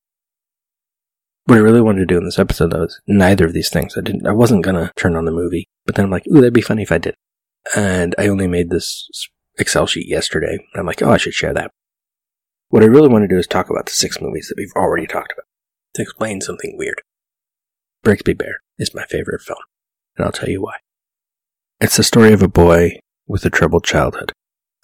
What 1.44 1.58
I 1.58 1.62
really 1.62 1.80
wanted 1.80 2.00
to 2.00 2.06
do 2.06 2.18
in 2.18 2.24
this 2.24 2.38
episode, 2.38 2.70
though, 2.70 2.84
is 2.84 3.00
neither 3.06 3.46
of 3.46 3.52
these 3.52 3.68
things. 3.68 3.96
I 3.96 4.00
didn't. 4.00 4.26
I 4.26 4.32
wasn't 4.32 4.64
gonna 4.64 4.92
turn 4.96 5.16
on 5.16 5.24
the 5.24 5.32
movie, 5.32 5.68
but 5.84 5.96
then 5.96 6.04
I'm 6.04 6.10
like, 6.10 6.26
ooh, 6.28 6.34
that'd 6.34 6.52
be 6.52 6.60
funny 6.60 6.82
if 6.82 6.92
I 6.92 6.98
did. 6.98 7.16
And 7.76 8.14
I 8.18 8.28
only 8.28 8.46
made 8.46 8.70
this 8.70 9.08
Excel 9.58 9.86
sheet 9.86 10.08
yesterday. 10.08 10.58
I'm 10.74 10.86
like, 10.86 11.02
oh, 11.02 11.10
I 11.10 11.16
should 11.16 11.34
share 11.34 11.52
that. 11.54 11.70
What 12.68 12.82
I 12.82 12.86
really 12.86 13.08
want 13.08 13.24
to 13.24 13.28
do 13.28 13.38
is 13.38 13.46
talk 13.46 13.68
about 13.68 13.86
the 13.86 13.92
six 13.92 14.20
movies 14.20 14.48
that 14.48 14.54
we've 14.56 14.72
already 14.74 15.06
talked 15.06 15.32
about 15.32 15.44
to 15.94 16.02
explain 16.02 16.40
something 16.40 16.76
weird. 16.78 17.02
Brigsby 18.04 18.36
Bear 18.38 18.62
is 18.78 18.94
my 18.94 19.04
favorite 19.04 19.42
film, 19.42 19.58
and 20.16 20.24
I'll 20.24 20.32
tell 20.32 20.48
you 20.48 20.62
why. 20.62 20.76
It's 21.80 21.96
the 21.96 22.02
story 22.02 22.32
of 22.32 22.42
a 22.42 22.48
boy 22.48 23.00
with 23.26 23.44
a 23.44 23.50
troubled 23.50 23.84
childhood. 23.84 24.32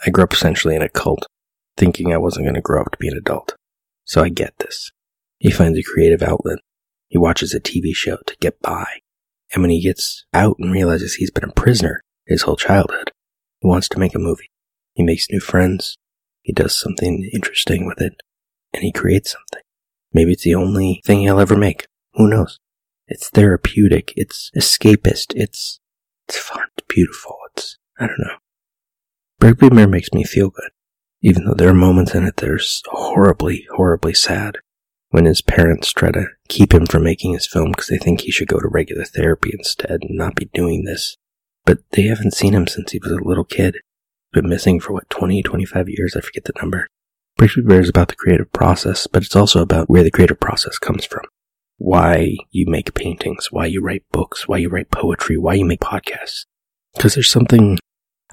I 0.05 0.11
grew 0.11 0.25
up 0.25 0.33
essentially 0.33 0.77
in 0.77 0.83
a 0.83 0.89
cult. 0.89 1.27
thinking 1.79 2.13
I 2.13 2.19
wasn't 2.19 2.45
going 2.45 2.57
to 2.57 2.61
grow 2.61 2.83
up 2.83 2.91
to 2.93 2.99
be 2.99 3.09
an 3.09 3.17
adult. 3.17 3.55
So 4.05 4.23
I 4.23 4.29
get 4.29 4.59
this. 4.59 4.91
He 5.39 5.51
finds 5.51 5.79
a 5.79 5.83
creative 5.83 6.23
outlet. 6.23 6.59
He 7.09 7.19
watches 7.19 7.55
a 7.55 7.61
TV 7.61 7.95
show 7.95 8.19
to 8.27 8.37
get 8.41 8.61
by. 8.61 8.87
And 9.53 9.63
when 9.63 9.71
he 9.71 9.81
gets 9.81 10.27
out 10.35 10.57
and 10.59 10.73
realizes 10.73 11.15
he's 11.15 11.31
been 11.31 11.49
a 11.49 11.53
prisoner 11.53 12.03
his 12.27 12.43
whole 12.43 12.57
childhood, 12.57 13.13
he 13.61 13.69
wants 13.69 13.89
to 13.89 13.99
make 13.99 14.15
a 14.15 14.19
movie. 14.19 14.51
He 14.95 15.03
makes 15.03 15.31
new 15.31 15.41
friends. 15.41 15.97
He 16.43 16.53
does 16.53 16.77
something 16.77 17.29
interesting 17.33 17.87
with 17.87 18.01
it. 18.01 18.21
And 18.75 18.83
he 18.83 18.93
creates 18.93 19.31
something. 19.31 19.63
Maybe 20.13 20.33
it's 20.33 20.45
the 20.45 20.55
only 20.55 21.01
thing 21.05 21.21
he'll 21.21 21.41
ever 21.41 21.57
make. 21.57 21.87
Who 22.15 22.29
knows? 22.29 22.59
It's 23.07 23.31
therapeutic. 23.31 24.13
It's 24.17 24.51
escapist. 24.57 25.33
It's, 25.35 25.81
it's 26.29 26.39
fun. 26.39 26.65
It's 26.77 26.87
beautiful. 26.89 27.37
It's, 27.53 27.79
I 27.99 28.07
don't 28.07 28.19
know. 28.19 28.37
Brigsby 29.41 29.75
Bear 29.75 29.89
makes 29.89 30.13
me 30.13 30.25
feel 30.25 30.51
good. 30.51 30.71
Even 31.23 31.45
though 31.45 31.55
there 31.55 31.69
are 31.69 31.75
moments 31.75 32.15
in 32.15 32.25
it 32.25 32.37
that 32.37 32.49
are 32.49 32.61
horribly, 32.87 33.67
horribly 33.75 34.15
sad. 34.15 34.59
When 35.11 35.25
his 35.25 35.41
parents 35.41 35.93
try 35.93 36.11
to 36.11 36.27
keep 36.49 36.75
him 36.75 36.87
from 36.87 37.05
making 37.05 37.33
his 37.33 37.47
film 37.47 37.71
because 37.71 37.87
they 37.87 37.97
think 37.97 38.21
he 38.21 38.31
should 38.31 38.49
go 38.49 38.61
to 38.61 38.69
regular 38.69 39.05
therapy 39.05 39.51
instead 39.53 40.03
and 40.03 40.19
not 40.19 40.35
be 40.35 40.51
doing 40.53 40.85
this. 40.85 41.17
But 41.65 41.79
they 41.93 42.03
haven't 42.03 42.35
seen 42.35 42.55
him 42.55 42.67
since 42.67 42.93
he 42.93 43.01
was 43.03 43.13
a 43.13 43.17
little 43.17 43.45
kid. 43.45 43.79
Been 44.33 44.49
missing 44.49 44.81
for 44.81 44.93
what, 44.93 45.09
20, 45.09 45.43
25 45.43 45.89
years? 45.89 46.15
I 46.15 46.21
forget 46.21 46.45
the 46.45 46.53
number. 46.61 46.87
Brigsby 47.39 47.67
Bear 47.67 47.81
is 47.81 47.89
about 47.89 48.09
the 48.09 48.17
creative 48.17 48.53
process, 48.53 49.07
but 49.07 49.23
it's 49.23 49.37
also 49.37 49.63
about 49.63 49.89
where 49.89 50.03
the 50.03 50.11
creative 50.11 50.41
process 50.41 50.77
comes 50.79 51.05
from. 51.05 51.25
Why 51.79 52.37
you 52.51 52.67
make 52.67 52.95
paintings, 52.95 53.53
why 53.53 53.67
you 53.67 53.81
write 53.81 54.03
books, 54.11 54.49
why 54.49 54.59
you 54.59 54.69
write 54.69 54.91
poetry, 54.91 55.39
why 55.39 55.55
you 55.55 55.65
make 55.65 55.81
podcasts. 55.81 56.45
Because 56.95 57.15
there's 57.15 57.31
something, 57.31 57.79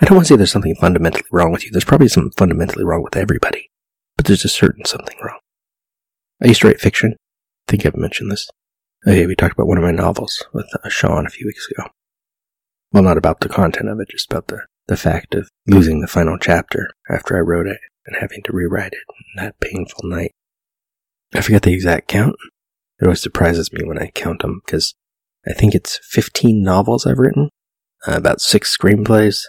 I 0.02 0.06
don't 0.06 0.16
want 0.16 0.28
to 0.28 0.34
say 0.34 0.38
there's 0.38 0.52
something 0.52 0.76
fundamentally 0.76 1.24
wrong 1.32 1.52
with 1.52 1.64
you. 1.64 1.72
There's 1.72 1.86
probably 1.86 2.08
something 2.08 2.34
fundamentally 2.36 2.84
wrong 2.84 3.04
with 3.04 3.16
everybody. 3.16 3.70
But 4.18 4.26
there's 4.26 4.44
a 4.44 4.50
certain 4.50 4.86
something 4.86 5.18
wrong. 5.24 5.40
I 6.42 6.48
used 6.48 6.62
to 6.62 6.68
write 6.68 6.82
fiction. 6.82 7.14
I 7.14 7.72
think 7.72 7.86
I've 7.86 7.96
mentioned 7.96 8.32
this. 8.32 8.50
Yeah, 9.06 9.26
we 9.26 9.36
talked 9.36 9.54
about 9.54 9.68
one 9.68 9.78
of 9.78 9.84
my 9.84 9.92
novels 9.92 10.44
with 10.54 10.68
uh, 10.84 10.90
Sean 10.90 11.26
a 11.26 11.30
few 11.30 11.46
weeks 11.46 11.68
ago. 11.70 11.90
Well, 12.92 13.04
not 13.04 13.18
about 13.18 13.40
the 13.40 13.50
content 13.50 13.90
of 13.90 14.00
it, 14.00 14.10
just 14.10 14.32
about 14.32 14.48
the, 14.48 14.62
the 14.88 14.98
fact 14.98 15.36
of 15.36 15.50
losing 15.68 16.02
the 16.02 16.08
final 16.08 16.38
chapter 16.40 16.90
after 17.10 17.38
I 17.38 17.42
wrote 17.42 17.68
it 17.68 17.80
and 18.06 18.18
having 18.20 18.42
to 18.44 18.54
rewrite 18.54 18.94
it 18.94 19.04
that 19.38 19.60
painful 19.60 20.10
night. 20.10 20.32
I 21.34 21.42
forget 21.42 21.64
the 21.64 21.74
exact 21.74 22.08
count. 22.08 22.36
It 23.00 23.06
always 23.06 23.22
surprises 23.22 23.72
me 23.74 23.84
when 23.84 24.00
I 24.00 24.08
count 24.08 24.42
them 24.42 24.62
because 24.66 24.94
I 25.48 25.54
think 25.54 25.76
it's 25.76 26.00
15 26.04 26.64
novels 26.64 27.06
I've 27.06 27.20
written, 27.20 27.50
uh, 28.08 28.14
about 28.14 28.42
six 28.42 28.76
screenplays, 28.76 29.44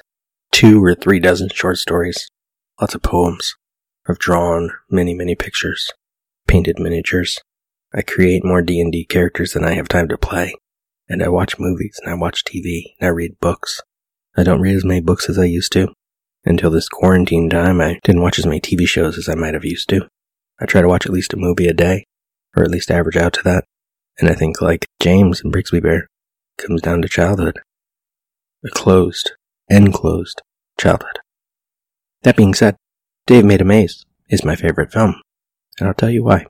two 0.53 0.83
or 0.83 0.95
three 0.95 1.21
dozen 1.21 1.49
short 1.49 1.79
stories, 1.79 2.29
lots 2.81 2.95
of 2.95 3.03
poems. 3.03 3.55
I've 4.09 4.19
drawn 4.19 4.71
many, 4.91 5.15
many 5.15 5.35
pictures 5.35 5.91
painted 6.57 6.79
miniatures. 6.79 7.39
I 7.95 8.01
create 8.01 8.43
more 8.43 8.63
D&D 8.63 9.05
characters 9.11 9.53
than 9.53 9.63
I 9.63 9.75
have 9.75 9.89
time 9.89 10.09
to 10.09 10.17
play. 10.17 10.55
And 11.07 11.23
I 11.23 11.29
watch 11.29 11.59
movies 11.59 12.01
and 12.03 12.11
I 12.11 12.17
watch 12.17 12.45
TV 12.45 12.95
and 12.99 13.09
I 13.09 13.11
read 13.11 13.39
books. 13.41 13.83
I 14.39 14.43
don't 14.43 14.63
read 14.63 14.75
as 14.75 14.85
many 14.85 15.03
books 15.03 15.29
as 15.29 15.39
I 15.39 15.45
used 15.45 15.71
to. 15.73 15.89
Until 16.47 16.71
this 16.71 16.89
quarantine 16.89 17.51
time, 17.51 17.83
I 17.83 18.01
didn't 18.05 18.23
watch 18.23 18.39
as 18.39 18.47
many 18.47 18.63
TV 18.63 18.87
shows 18.87 19.19
as 19.19 19.29
I 19.29 19.35
might 19.35 19.53
have 19.53 19.67
used 19.67 19.91
to. 19.91 20.09
I 20.59 20.65
try 20.65 20.81
to 20.81 20.89
watch 20.89 21.05
at 21.05 21.13
least 21.13 21.35
a 21.35 21.37
movie 21.37 21.69
a 21.69 21.75
day, 21.75 22.07
or 22.57 22.63
at 22.63 22.71
least 22.71 22.91
average 22.91 23.19
out 23.19 23.35
to 23.35 23.43
that. 23.45 23.65
And 24.19 24.31
I 24.31 24.35
think, 24.35 24.63
like 24.63 24.87
James 24.99 25.43
and 25.43 25.53
Brigsby 25.53 25.83
Bear, 25.83 26.09
comes 26.57 26.81
down 26.81 27.03
to 27.03 27.09
childhood. 27.09 27.61
A 28.65 28.71
closed, 28.71 29.33
enclosed 29.69 30.41
childhood. 30.81 31.19
That 32.23 32.37
being 32.37 32.55
said, 32.55 32.77
Dave 33.27 33.45
Made 33.45 33.61
a 33.61 33.65
Maze 33.65 34.07
is 34.31 34.43
my 34.43 34.57
favorite 34.57 34.91
film 34.91 35.21
and 35.79 35.89
I'll 35.89 35.95
tell 35.95 36.11
you 36.11 36.25
why. 36.25 36.47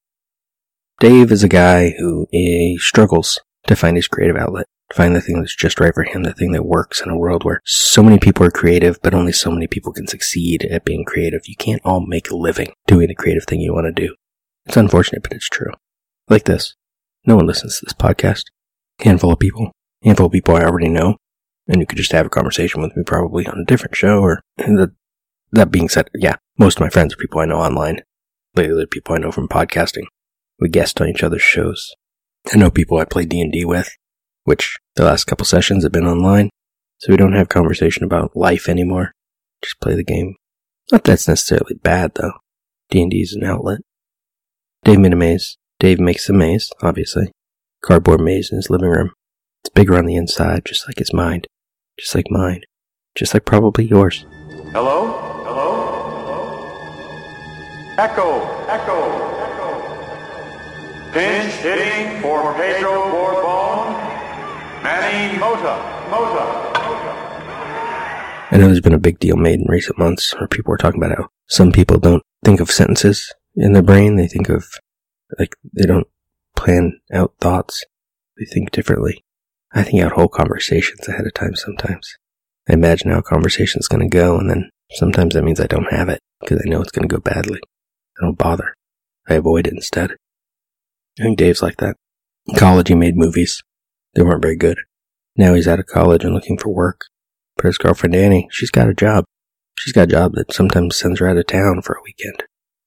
Dave 0.99 1.31
is 1.31 1.45
a 1.45 1.49
guy 1.49 1.91
who 1.99 2.27
uh, 2.35 2.79
struggles 2.79 3.39
to 3.67 3.77
find 3.77 3.97
his 3.97 4.09
creative 4.09 4.37
outlet, 4.37 4.67
find 4.93 5.15
the 5.15 5.21
thing 5.21 5.41
that's 5.41 5.55
just 5.55 5.79
right 5.79 5.93
for 5.93 6.05
him, 6.05 6.23
the 6.23 6.33
thing 6.33 6.53
that 6.53 6.65
works 6.65 7.03
in 7.03 7.11
a 7.11 7.17
world 7.17 7.45
where 7.45 7.61
so 7.67 8.03
many 8.03 8.19
people 8.19 8.47
are 8.47 8.51
creative, 8.51 8.99
but 9.03 9.15
only 9.15 9.33
so 9.33 9.51
many 9.51 9.67
people 9.67 9.93
can 9.93 10.07
succeed 10.07 10.65
at 10.65 10.85
being 10.85 11.05
creative. 11.05 11.43
You 11.47 11.57
can't 11.57 11.83
all 11.85 12.01
make 12.01 12.31
a 12.31 12.37
living 12.37 12.73
doing 12.87 13.09
the 13.09 13.15
creative 13.15 13.45
thing 13.45 13.61
you 13.61 13.75
want 13.75 13.87
to 13.87 14.07
do. 14.07 14.15
It's 14.65 14.77
unfortunate, 14.77 15.23
but 15.23 15.33
it's 15.33 15.49
true. 15.49 15.73
Like 16.29 16.45
this. 16.45 16.75
No 17.27 17.37
one 17.37 17.47
listens 17.47 17.79
to 17.79 17.87
this 17.87 17.93
podcast. 17.93 18.45
Handful 19.01 19.33
of 19.33 19.39
people. 19.39 19.73
Handful 20.03 20.27
of 20.27 20.33
people 20.33 20.57
I 20.57 20.63
already 20.63 20.89
know. 20.89 21.17
And 21.69 21.81
you 21.81 21.87
could 21.87 21.99
just 21.99 22.13
have 22.13 22.27
a 22.27 22.31
conversation 22.31 22.81
with 22.81 22.97
me 22.97 23.03
probably 23.05 23.47
on 23.47 23.59
a 23.59 23.65
different 23.65 23.97
show 23.97 24.21
or 24.21 24.41
the, 24.57 24.93
that 25.53 25.73
being 25.73 25.89
said, 25.89 26.09
yeah, 26.15 26.37
most 26.59 26.79
of 26.79 26.81
my 26.81 26.89
friends 26.89 27.13
are 27.13 27.19
people 27.19 27.41
I 27.41 27.47
know 27.47 27.59
online 27.59 28.01
the 28.65 28.73
other 28.73 28.87
people 28.87 29.15
I 29.15 29.19
know 29.19 29.33
from 29.33 29.49
podcasting. 29.49 30.05
We 30.59 30.69
guest 30.69 31.01
on 31.01 31.09
each 31.09 31.23
other's 31.23 31.43
shows. 31.43 31.95
I 32.53 32.57
know 32.57 32.71
people 32.71 32.99
I 32.99 33.05
play 33.05 33.25
D&D 33.25 33.65
with, 33.65 33.91
which 34.45 34.79
the 34.95 35.05
last 35.05 35.25
couple 35.25 35.45
sessions 35.45 35.83
have 35.83 35.93
been 35.93 36.07
online, 36.07 36.51
so 36.99 37.13
we 37.13 37.17
don't 37.17 37.35
have 37.35 37.49
conversation 37.49 38.05
about 38.05 38.37
life 38.37 38.69
anymore. 38.69 39.13
Just 39.63 39.81
play 39.81 39.95
the 39.95 40.05
game. 40.05 40.37
Not 40.91 41.05
that 41.05 41.13
that's 41.13 41.29
necessarily 41.29 41.75
bad 41.75 42.13
though. 42.15 42.33
D&D 42.91 43.17
is 43.17 43.35
an 43.35 43.45
outlet. 43.45 43.81
Dave 44.85 45.01
made 45.01 45.13
a 45.13 45.17
maze. 45.17 45.59
Dave 45.81 45.99
makes 45.99 46.29
a 46.29 46.33
maze, 46.33 46.73
obviously. 46.81 47.33
Cardboard 47.83 48.21
maze 48.21 48.51
in 48.51 48.57
his 48.57 48.71
living 48.71 48.89
room. 48.89 49.11
It's 49.63 49.73
bigger 49.75 49.99
on 49.99 50.07
the 50.07 50.17
inside, 50.17 50.65
just 50.65 50.89
like 50.89 50.99
his 50.99 51.13
mind. 51.13 51.47
Just 51.99 52.15
like 52.15 52.31
mine. 52.31 52.63
Just 53.17 53.35
like 53.35 53.45
probably 53.45 53.85
yours. 53.85 54.25
Hello? 54.73 55.07
Hello? 55.07 55.36
Echo, 57.99 58.43
echo, 58.69 58.99
echo. 59.39 59.69
Pinch 61.13 61.53
hitting 61.55 62.21
for 62.21 62.53
Pedro 62.53 63.11
Borbon. 63.11 63.95
Manny 64.83 65.39
Mota, 65.39 65.81
Mota. 66.11 66.77
I 68.51 68.59
know 68.59 68.67
there's 68.67 68.83
been 68.83 68.93
a 68.93 68.99
big 68.99 69.19
deal 69.19 69.37
made 69.37 69.61
in 69.61 69.67
recent 69.67 69.99
months 69.99 70.35
where 70.35 70.47
people 70.47 70.75
are 70.75 70.77
talking 70.77 71.03
about 71.03 71.17
how 71.17 71.31
some 71.47 71.73
people 71.73 71.99
don't 71.99 72.23
think 72.45 72.61
of 72.61 72.71
sentences 72.71 73.33
in 73.55 73.73
their 73.73 73.83
brain. 73.83 74.17
They 74.17 74.29
think 74.29 74.51
of, 74.51 74.67
like, 75.39 75.57
they 75.73 75.87
don't 75.87 76.07
plan 76.55 77.01
out 77.15 77.33
thoughts. 77.41 77.83
They 78.37 78.45
think 78.45 78.73
differently. 78.73 79.25
I 79.73 79.83
think 79.85 80.03
out 80.03 80.13
whole 80.13 80.29
conversations 80.29 81.09
ahead 81.09 81.27
of 81.27 81.33
time 81.33 81.55
sometimes. 81.55 82.19
I 82.69 82.75
imagine 82.75 83.11
how 83.11 83.21
a 83.21 83.23
conversation's 83.23 83.89
going 83.89 84.03
to 84.03 84.15
go, 84.15 84.39
and 84.39 84.51
then 84.51 84.69
sometimes 84.91 85.33
that 85.33 85.45
means 85.45 85.61
I 85.61 85.67
don't 85.67 85.91
have 85.91 86.11
it 86.11 86.21
because 86.41 86.61
I 86.63 86.69
know 86.69 86.83
it's 86.83 86.93
going 86.93 87.09
to 87.09 87.15
go 87.15 87.21
badly. 87.23 87.61
I 88.19 88.25
don't 88.25 88.39
bother. 88.39 88.75
I 89.29 89.35
avoid 89.35 89.67
it 89.67 89.75
instead. 89.75 90.13
I 91.19 91.23
think 91.23 91.39
Dave's 91.39 91.63
like 91.63 91.79
that. 91.79 91.97
In 92.47 92.55
college, 92.55 92.89
he 92.89 92.95
made 92.95 93.17
movies. 93.17 93.63
They 94.15 94.23
weren't 94.23 94.43
very 94.43 94.57
good. 94.57 94.79
Now 95.37 95.55
he's 95.55 95.69
out 95.69 95.81
of 95.81 95.87
college 95.87 96.25
and 96.25 96.35
looking 96.35 96.59
for 96.59 96.71
work. 96.71 97.07
But 97.57 97.67
his 97.67 97.79
girlfriend 97.79 98.15
Annie, 98.15 98.49
she's 98.51 98.71
got 98.71 98.89
a 98.89 98.95
job. 98.95 99.25
She's 99.79 99.93
got 99.93 100.05
a 100.05 100.13
job 100.13 100.33
that 100.35 100.53
sometimes 100.53 100.97
sends 100.97 101.21
her 101.21 101.29
out 101.29 101.37
of 101.37 101.47
town 101.47 101.83
for 101.83 101.95
a 101.95 102.03
weekend. 102.05 102.45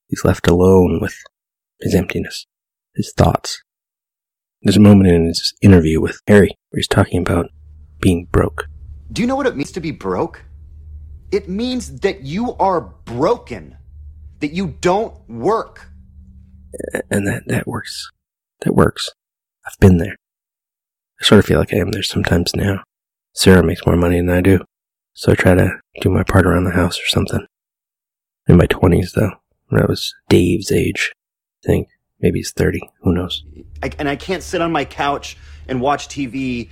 He's 0.07 0.25
left 0.25 0.48
alone 0.48 1.00
with 1.01 1.15
his 1.79 1.93
emptiness, 1.93 2.45
his 2.95 3.13
thoughts. 3.15 3.62
There's 4.62 4.77
a 4.77 4.81
moment 4.81 5.09
in 5.09 5.25
his 5.25 5.53
interview 5.62 6.01
with 6.01 6.19
Harry 6.27 6.51
where 6.69 6.79
he's 6.79 6.88
talking 6.88 7.21
about 7.21 7.48
being 8.01 8.27
broke. 8.31 8.65
Do 9.12 9.21
you 9.21 9.27
know 9.27 9.36
what 9.36 9.48
it 9.48 9.55
means 9.55 9.71
to 9.74 9.79
be 9.79 9.91
broke? 9.91 10.43
It 11.31 11.48
means 11.48 12.00
that 12.01 12.21
you 12.24 12.55
are 12.55 12.81
broken 12.81 13.77
that 14.39 14.53
you 14.53 14.75
don't 14.81 15.13
work. 15.29 15.89
And 17.10 17.27
that, 17.27 17.48
that 17.48 17.67
works. 17.67 18.10
That 18.62 18.75
works. 18.75 19.10
I've 19.65 19.79
been 19.79 19.98
there. 19.98 20.15
I 21.22 21.25
sort 21.25 21.39
of 21.39 21.46
feel 21.46 21.60
like 21.60 21.74
I 21.74 21.77
am 21.77 21.91
there 21.91 22.03
sometimes 22.03 22.55
now. 22.55 22.84
Sarah 23.34 23.63
makes 23.63 23.86
more 23.86 23.96
money 23.96 24.17
than 24.17 24.29
I 24.29 24.41
do, 24.41 24.60
so 25.13 25.31
I 25.31 25.36
try 25.36 25.55
to 25.55 25.79
do 26.01 26.10
my 26.10 26.24
part 26.24 26.46
around 26.46 26.63
the 26.63 26.72
house 26.72 27.00
or 27.00 27.08
something. 27.08 27.46
In 28.48 28.58
my 28.58 28.67
20s, 28.67 29.13
though, 29.13 29.34
when 29.67 29.81
I 29.81 29.86
was 29.86 30.13
Dave's 30.29 30.72
age, 30.72 31.12
I 31.63 31.67
think. 31.67 31.88
Maybe 32.22 32.39
he's 32.39 32.51
30. 32.51 32.81
Who 33.01 33.13
knows? 33.13 33.46
I, 33.81 33.91
and 33.98 34.10
I 34.10 34.17
can't 34.17 34.43
sit 34.43 34.62
on 34.62 34.74
my 34.74 34.84
couch 34.84 35.38
and 35.69 35.79
watch 35.79 36.10
TV 36.10 36.69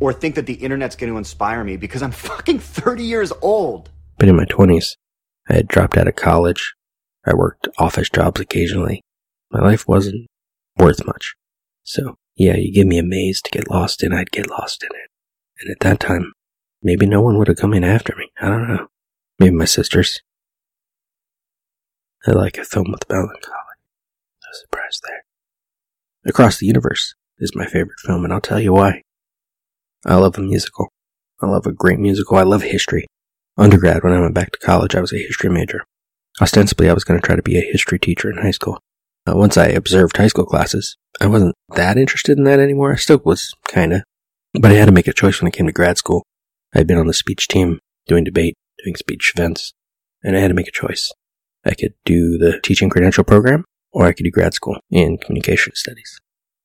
or 0.00 0.12
think 0.12 0.34
that 0.34 0.46
the 0.46 0.54
internet's 0.54 0.96
going 0.96 1.12
to 1.12 1.18
inspire 1.18 1.62
me 1.62 1.76
because 1.76 2.02
I'm 2.02 2.10
fucking 2.10 2.58
30 2.58 3.04
years 3.04 3.32
old. 3.42 3.90
But 4.18 4.28
in 4.28 4.36
my 4.36 4.44
20s, 4.46 4.96
I 5.48 5.54
had 5.54 5.68
dropped 5.68 5.96
out 5.96 6.08
of 6.08 6.16
college 6.16 6.74
I 7.24 7.34
worked 7.34 7.68
office 7.78 8.08
jobs 8.08 8.40
occasionally. 8.40 9.02
My 9.50 9.60
life 9.60 9.86
wasn't 9.86 10.26
worth 10.78 11.06
much. 11.06 11.34
So, 11.84 12.16
yeah, 12.36 12.56
you 12.56 12.72
give 12.72 12.86
me 12.86 12.98
a 12.98 13.02
maze 13.02 13.42
to 13.42 13.50
get 13.50 13.70
lost 13.70 14.02
in, 14.02 14.12
I'd 14.12 14.30
get 14.30 14.50
lost 14.50 14.82
in 14.82 14.90
it. 14.94 15.10
And 15.60 15.70
at 15.70 15.80
that 15.80 16.00
time, 16.00 16.32
maybe 16.82 17.06
no 17.06 17.20
one 17.20 17.38
would 17.38 17.48
have 17.48 17.58
come 17.58 17.74
in 17.74 17.84
after 17.84 18.14
me. 18.16 18.30
I 18.40 18.48
don't 18.48 18.68
know. 18.68 18.88
Maybe 19.38 19.54
my 19.54 19.64
sisters. 19.64 20.20
I 22.26 22.32
like 22.32 22.58
a 22.58 22.64
film 22.64 22.90
with 22.90 23.08
melancholy. 23.08 23.36
No 23.42 24.48
surprise 24.52 25.00
there. 25.02 25.24
Across 26.24 26.58
the 26.58 26.66
Universe 26.66 27.14
is 27.38 27.54
my 27.54 27.66
favorite 27.66 27.98
film, 28.04 28.24
and 28.24 28.32
I'll 28.32 28.40
tell 28.40 28.60
you 28.60 28.72
why. 28.72 29.02
I 30.06 30.16
love 30.16 30.38
a 30.38 30.40
musical. 30.40 30.92
I 31.40 31.46
love 31.46 31.66
a 31.66 31.72
great 31.72 31.98
musical. 31.98 32.36
I 32.36 32.42
love 32.42 32.62
history. 32.62 33.06
Undergrad, 33.56 34.02
when 34.02 34.12
I 34.12 34.20
went 34.20 34.34
back 34.34 34.52
to 34.52 34.58
college, 34.58 34.94
I 34.94 35.00
was 35.00 35.12
a 35.12 35.18
history 35.18 35.50
major. 35.50 35.84
Ostensibly, 36.40 36.88
I 36.88 36.94
was 36.94 37.04
going 37.04 37.20
to 37.20 37.24
try 37.24 37.36
to 37.36 37.42
be 37.42 37.58
a 37.58 37.72
history 37.72 37.98
teacher 37.98 38.30
in 38.30 38.38
high 38.38 38.52
school. 38.52 38.78
Uh, 39.26 39.36
once 39.36 39.56
I 39.56 39.66
observed 39.66 40.16
high 40.16 40.28
school 40.28 40.46
classes, 40.46 40.96
I 41.20 41.26
wasn't 41.26 41.54
that 41.76 41.96
interested 41.96 42.38
in 42.38 42.44
that 42.44 42.58
anymore. 42.58 42.92
I 42.92 42.96
still 42.96 43.20
was, 43.24 43.54
kinda. 43.68 44.04
But 44.54 44.72
I 44.72 44.74
had 44.74 44.86
to 44.86 44.92
make 44.92 45.06
a 45.06 45.12
choice 45.12 45.40
when 45.40 45.48
I 45.48 45.50
came 45.50 45.66
to 45.66 45.72
grad 45.72 45.98
school. 45.98 46.24
I 46.74 46.78
had 46.78 46.86
been 46.86 46.98
on 46.98 47.06
the 47.06 47.14
speech 47.14 47.48
team, 47.48 47.78
doing 48.06 48.24
debate, 48.24 48.56
doing 48.82 48.96
speech 48.96 49.32
events, 49.36 49.72
and 50.22 50.36
I 50.36 50.40
had 50.40 50.48
to 50.48 50.54
make 50.54 50.68
a 50.68 50.72
choice. 50.72 51.12
I 51.64 51.74
could 51.74 51.94
do 52.04 52.38
the 52.38 52.60
teaching 52.60 52.90
credential 52.90 53.24
program, 53.24 53.64
or 53.92 54.06
I 54.06 54.12
could 54.12 54.24
do 54.24 54.30
grad 54.30 54.54
school 54.54 54.78
in 54.90 55.18
communication 55.18 55.74
studies. 55.74 56.18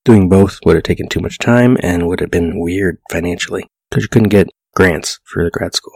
Doing 0.06 0.30
both 0.30 0.60
would 0.66 0.76
have 0.76 0.84
taken 0.84 1.10
too 1.10 1.20
much 1.20 1.38
time 1.38 1.78
and 1.82 2.08
would 2.08 2.22
have 2.22 2.32
been 2.32 2.60
weird 2.60 2.98
financially, 3.12 3.68
because 3.90 4.04
you 4.04 4.10
couldn't 4.10 4.30
get 4.30 4.50
grants 4.76 5.20
for 5.26 5.44
the 5.44 5.52
grad 5.52 5.76
school. 5.76 5.94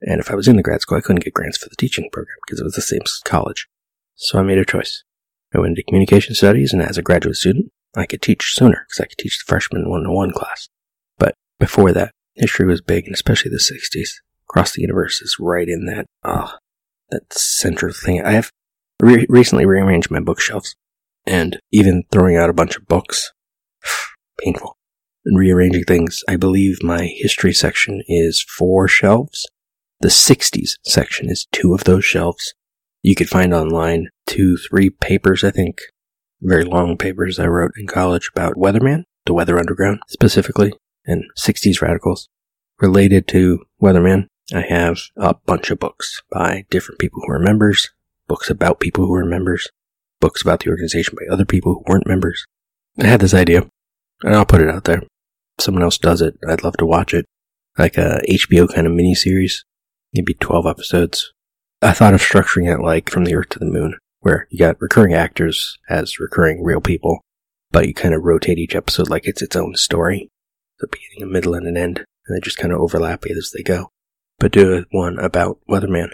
And 0.00 0.20
if 0.20 0.30
I 0.30 0.34
was 0.34 0.48
in 0.48 0.56
the 0.56 0.62
grad 0.62 0.80
school, 0.80 0.98
I 0.98 1.00
couldn't 1.00 1.24
get 1.24 1.34
grants 1.34 1.58
for 1.58 1.68
the 1.68 1.76
teaching 1.76 2.08
program 2.12 2.36
because 2.46 2.60
it 2.60 2.64
was 2.64 2.74
the 2.74 2.82
same 2.82 3.00
college. 3.24 3.66
So 4.14 4.38
I 4.38 4.42
made 4.42 4.58
a 4.58 4.64
choice. 4.64 5.04
I 5.54 5.58
went 5.58 5.70
into 5.70 5.82
communication 5.82 6.34
studies, 6.34 6.72
and 6.72 6.82
as 6.82 6.98
a 6.98 7.02
graduate 7.02 7.36
student, 7.36 7.72
I 7.96 8.06
could 8.06 8.22
teach 8.22 8.54
sooner 8.54 8.84
because 8.86 9.00
I 9.00 9.06
could 9.06 9.18
teach 9.18 9.38
the 9.38 9.48
freshman 9.48 9.88
one-to-one 9.88 10.32
class. 10.32 10.68
But 11.18 11.34
before 11.58 11.92
that, 11.92 12.12
history 12.34 12.66
was 12.66 12.80
big, 12.80 13.06
and 13.06 13.14
especially 13.14 13.50
the 13.50 13.56
60s. 13.56 14.10
Across 14.48 14.72
the 14.72 14.82
universe 14.82 15.20
is 15.20 15.36
right 15.40 15.68
in 15.68 15.86
that, 15.86 16.06
ah, 16.24 16.58
that 17.10 17.32
central 17.32 17.92
thing. 17.92 18.24
I 18.24 18.32
have 18.32 18.50
re- 19.00 19.26
recently 19.28 19.66
rearranged 19.66 20.10
my 20.10 20.20
bookshelves, 20.20 20.74
and 21.26 21.58
even 21.72 22.04
throwing 22.10 22.36
out 22.36 22.50
a 22.50 22.54
bunch 22.54 22.76
of 22.76 22.86
books, 22.86 23.32
painful. 24.40 24.76
And 25.24 25.38
rearranging 25.38 25.84
things, 25.84 26.24
I 26.28 26.36
believe 26.36 26.82
my 26.82 27.04
history 27.04 27.52
section 27.52 28.02
is 28.06 28.42
four 28.42 28.88
shelves. 28.88 29.46
The 30.00 30.08
60s 30.08 30.78
section 30.84 31.28
is 31.28 31.46
two 31.50 31.74
of 31.74 31.82
those 31.82 32.04
shelves. 32.04 32.54
You 33.02 33.16
could 33.16 33.28
find 33.28 33.52
online 33.52 34.10
two, 34.26 34.56
three 34.56 34.90
papers, 34.90 35.42
I 35.42 35.50
think, 35.50 35.78
very 36.40 36.62
long 36.62 36.96
papers 36.96 37.40
I 37.40 37.46
wrote 37.46 37.72
in 37.76 37.88
college 37.88 38.30
about 38.32 38.54
Weatherman, 38.54 39.04
the 39.26 39.34
Weather 39.34 39.58
Underground 39.58 40.00
specifically, 40.08 40.72
and 41.04 41.24
60s 41.36 41.82
radicals. 41.82 42.28
Related 42.80 43.26
to 43.28 43.64
Weatherman, 43.82 44.28
I 44.54 44.60
have 44.60 45.00
a 45.16 45.34
bunch 45.34 45.70
of 45.70 45.80
books 45.80 46.22
by 46.30 46.64
different 46.70 47.00
people 47.00 47.22
who 47.26 47.32
are 47.32 47.40
members, 47.40 47.90
books 48.28 48.48
about 48.50 48.78
people 48.78 49.06
who 49.06 49.14
are 49.14 49.24
members, 49.24 49.68
books 50.20 50.42
about 50.42 50.60
the 50.60 50.70
organization 50.70 51.16
by 51.18 51.32
other 51.32 51.44
people 51.44 51.74
who 51.74 51.92
weren't 51.92 52.06
members. 52.06 52.46
I 53.00 53.06
had 53.06 53.20
this 53.20 53.34
idea, 53.34 53.68
and 54.22 54.34
I'll 54.36 54.46
put 54.46 54.60
it 54.60 54.70
out 54.70 54.84
there. 54.84 55.02
If 55.58 55.64
someone 55.64 55.82
else 55.82 55.98
does 55.98 56.20
it, 56.20 56.38
I'd 56.48 56.62
love 56.62 56.76
to 56.76 56.86
watch 56.86 57.14
it. 57.14 57.26
Like 57.76 57.96
a 57.96 58.20
HBO 58.28 58.72
kind 58.72 58.86
of 58.86 58.92
miniseries, 58.92 59.64
maybe 60.12 60.34
12 60.34 60.66
episodes. 60.66 61.32
I 61.80 61.92
thought 61.92 62.14
of 62.14 62.20
structuring 62.20 62.72
it 62.72 62.82
like 62.82 63.10
From 63.10 63.24
the 63.24 63.34
Earth 63.34 63.50
to 63.50 63.58
the 63.58 63.66
Moon, 63.66 63.96
where 64.20 64.48
you 64.50 64.58
got 64.58 64.80
recurring 64.80 65.14
actors 65.14 65.78
as 65.88 66.18
recurring 66.18 66.64
real 66.64 66.80
people, 66.80 67.20
but 67.70 67.86
you 67.86 67.94
kind 67.94 68.14
of 68.14 68.24
rotate 68.24 68.58
each 68.58 68.74
episode 68.74 69.08
like 69.08 69.26
it's 69.26 69.42
its 69.42 69.56
own 69.56 69.74
story. 69.76 70.28
The 70.80 70.88
beginning, 70.88 71.28
a 71.28 71.32
middle, 71.32 71.54
and 71.54 71.66
an 71.66 71.76
end, 71.76 72.04
and 72.26 72.36
they 72.36 72.40
just 72.40 72.56
kind 72.56 72.72
of 72.72 72.80
overlap 72.80 73.24
as 73.26 73.52
they 73.54 73.62
go. 73.62 73.90
But 74.38 74.52
do 74.52 74.84
one 74.90 75.18
about 75.18 75.58
Weatherman, 75.68 76.10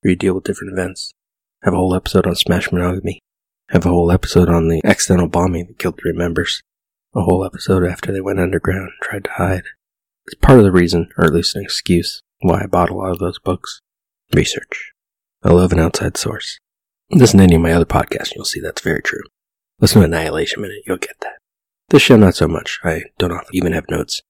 where 0.00 0.10
you 0.10 0.16
deal 0.16 0.34
with 0.34 0.44
different 0.44 0.72
events. 0.72 1.12
Have 1.62 1.74
a 1.74 1.76
whole 1.76 1.94
episode 1.94 2.26
on 2.26 2.34
Smash 2.34 2.70
Monogamy. 2.72 3.20
Have 3.70 3.84
a 3.84 3.90
whole 3.90 4.12
episode 4.12 4.48
on 4.48 4.68
the 4.68 4.80
accidental 4.84 5.28
bombing 5.28 5.66
that 5.66 5.78
killed 5.78 5.98
three 5.98 6.12
members. 6.12 6.62
A 7.14 7.22
whole 7.22 7.44
episode 7.44 7.84
after 7.84 8.12
they 8.12 8.20
went 8.20 8.38
underground 8.38 8.90
and 8.90 9.02
tried 9.02 9.24
to 9.24 9.32
hide. 9.32 9.64
It's 10.26 10.34
part 10.34 10.58
of 10.58 10.64
the 10.64 10.72
reason, 10.72 11.08
or 11.16 11.24
at 11.24 11.32
least 11.32 11.56
an 11.56 11.62
excuse, 11.62 12.22
why 12.46 12.62
I 12.62 12.66
bought 12.66 12.90
a 12.90 12.94
lot 12.94 13.12
of 13.12 13.18
those 13.18 13.38
books. 13.38 13.80
Research. 14.32 14.92
I 15.42 15.50
love 15.50 15.72
an 15.72 15.78
outside 15.78 16.16
source. 16.16 16.58
Listen 17.10 17.38
to 17.38 17.44
any 17.44 17.54
of 17.54 17.60
my 17.60 17.72
other 17.72 17.84
podcasts, 17.84 18.30
and 18.30 18.36
you'll 18.36 18.44
see 18.44 18.60
that's 18.60 18.82
very 18.82 19.02
true. 19.02 19.22
Listen 19.80 20.00
to 20.00 20.06
Annihilation 20.06 20.62
Minute, 20.62 20.82
you'll 20.86 20.96
get 20.96 21.16
that. 21.20 21.38
This 21.90 22.02
show, 22.02 22.16
not 22.16 22.34
so 22.34 22.48
much. 22.48 22.80
I 22.82 23.04
don't 23.18 23.30
often 23.30 23.54
even 23.54 23.72
have 23.72 23.88
notes. 23.88 24.22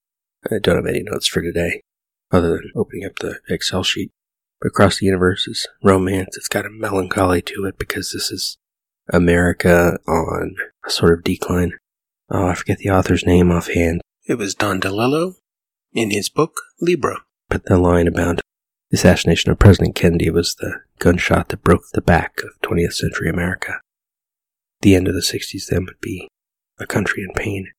I 0.51 0.59
don't 0.61 0.75
have 0.75 0.85
any 0.85 1.01
notes 1.01 1.25
for 1.25 1.41
today, 1.41 1.81
other 2.31 2.49
than 2.49 2.71
opening 2.75 3.05
up 3.05 3.17
the 3.19 3.39
Excel 3.49 3.83
sheet. 3.83 4.11
But 4.61 4.67
Across 4.67 4.99
the 4.99 5.05
Universe 5.05 5.47
is 5.47 5.67
romance. 5.83 6.37
It's 6.37 6.47
got 6.47 6.65
a 6.65 6.69
melancholy 6.69 7.41
to 7.43 7.65
it 7.65 7.79
because 7.79 8.11
this 8.11 8.31
is 8.31 8.57
America 9.11 9.97
on 10.07 10.55
a 10.85 10.89
sort 10.89 11.17
of 11.17 11.23
decline. 11.23 11.73
Oh, 12.29 12.47
I 12.47 12.55
forget 12.55 12.77
the 12.79 12.89
author's 12.89 13.25
name 13.25 13.51
offhand. 13.51 14.01
It 14.27 14.37
was 14.37 14.53
Don 14.53 14.81
DeLillo 14.81 15.35
in 15.93 16.11
his 16.11 16.29
book, 16.29 16.61
Libra. 16.81 17.21
But 17.49 17.65
the 17.65 17.77
line 17.77 18.07
about 18.07 18.41
the 18.89 18.97
assassination 18.97 19.51
of 19.51 19.59
President 19.59 19.95
Kennedy 19.95 20.29
was 20.29 20.55
the 20.55 20.81
gunshot 20.99 21.49
that 21.49 21.63
broke 21.63 21.83
the 21.93 22.01
back 22.01 22.41
of 22.43 22.59
20th 22.61 22.93
century 22.93 23.29
America. 23.29 23.79
The 24.81 24.95
end 24.95 25.07
of 25.07 25.13
the 25.13 25.21
60s 25.21 25.67
then 25.69 25.85
would 25.85 25.99
be 26.01 26.27
a 26.79 26.85
country 26.85 27.23
in 27.23 27.33
pain. 27.33 27.71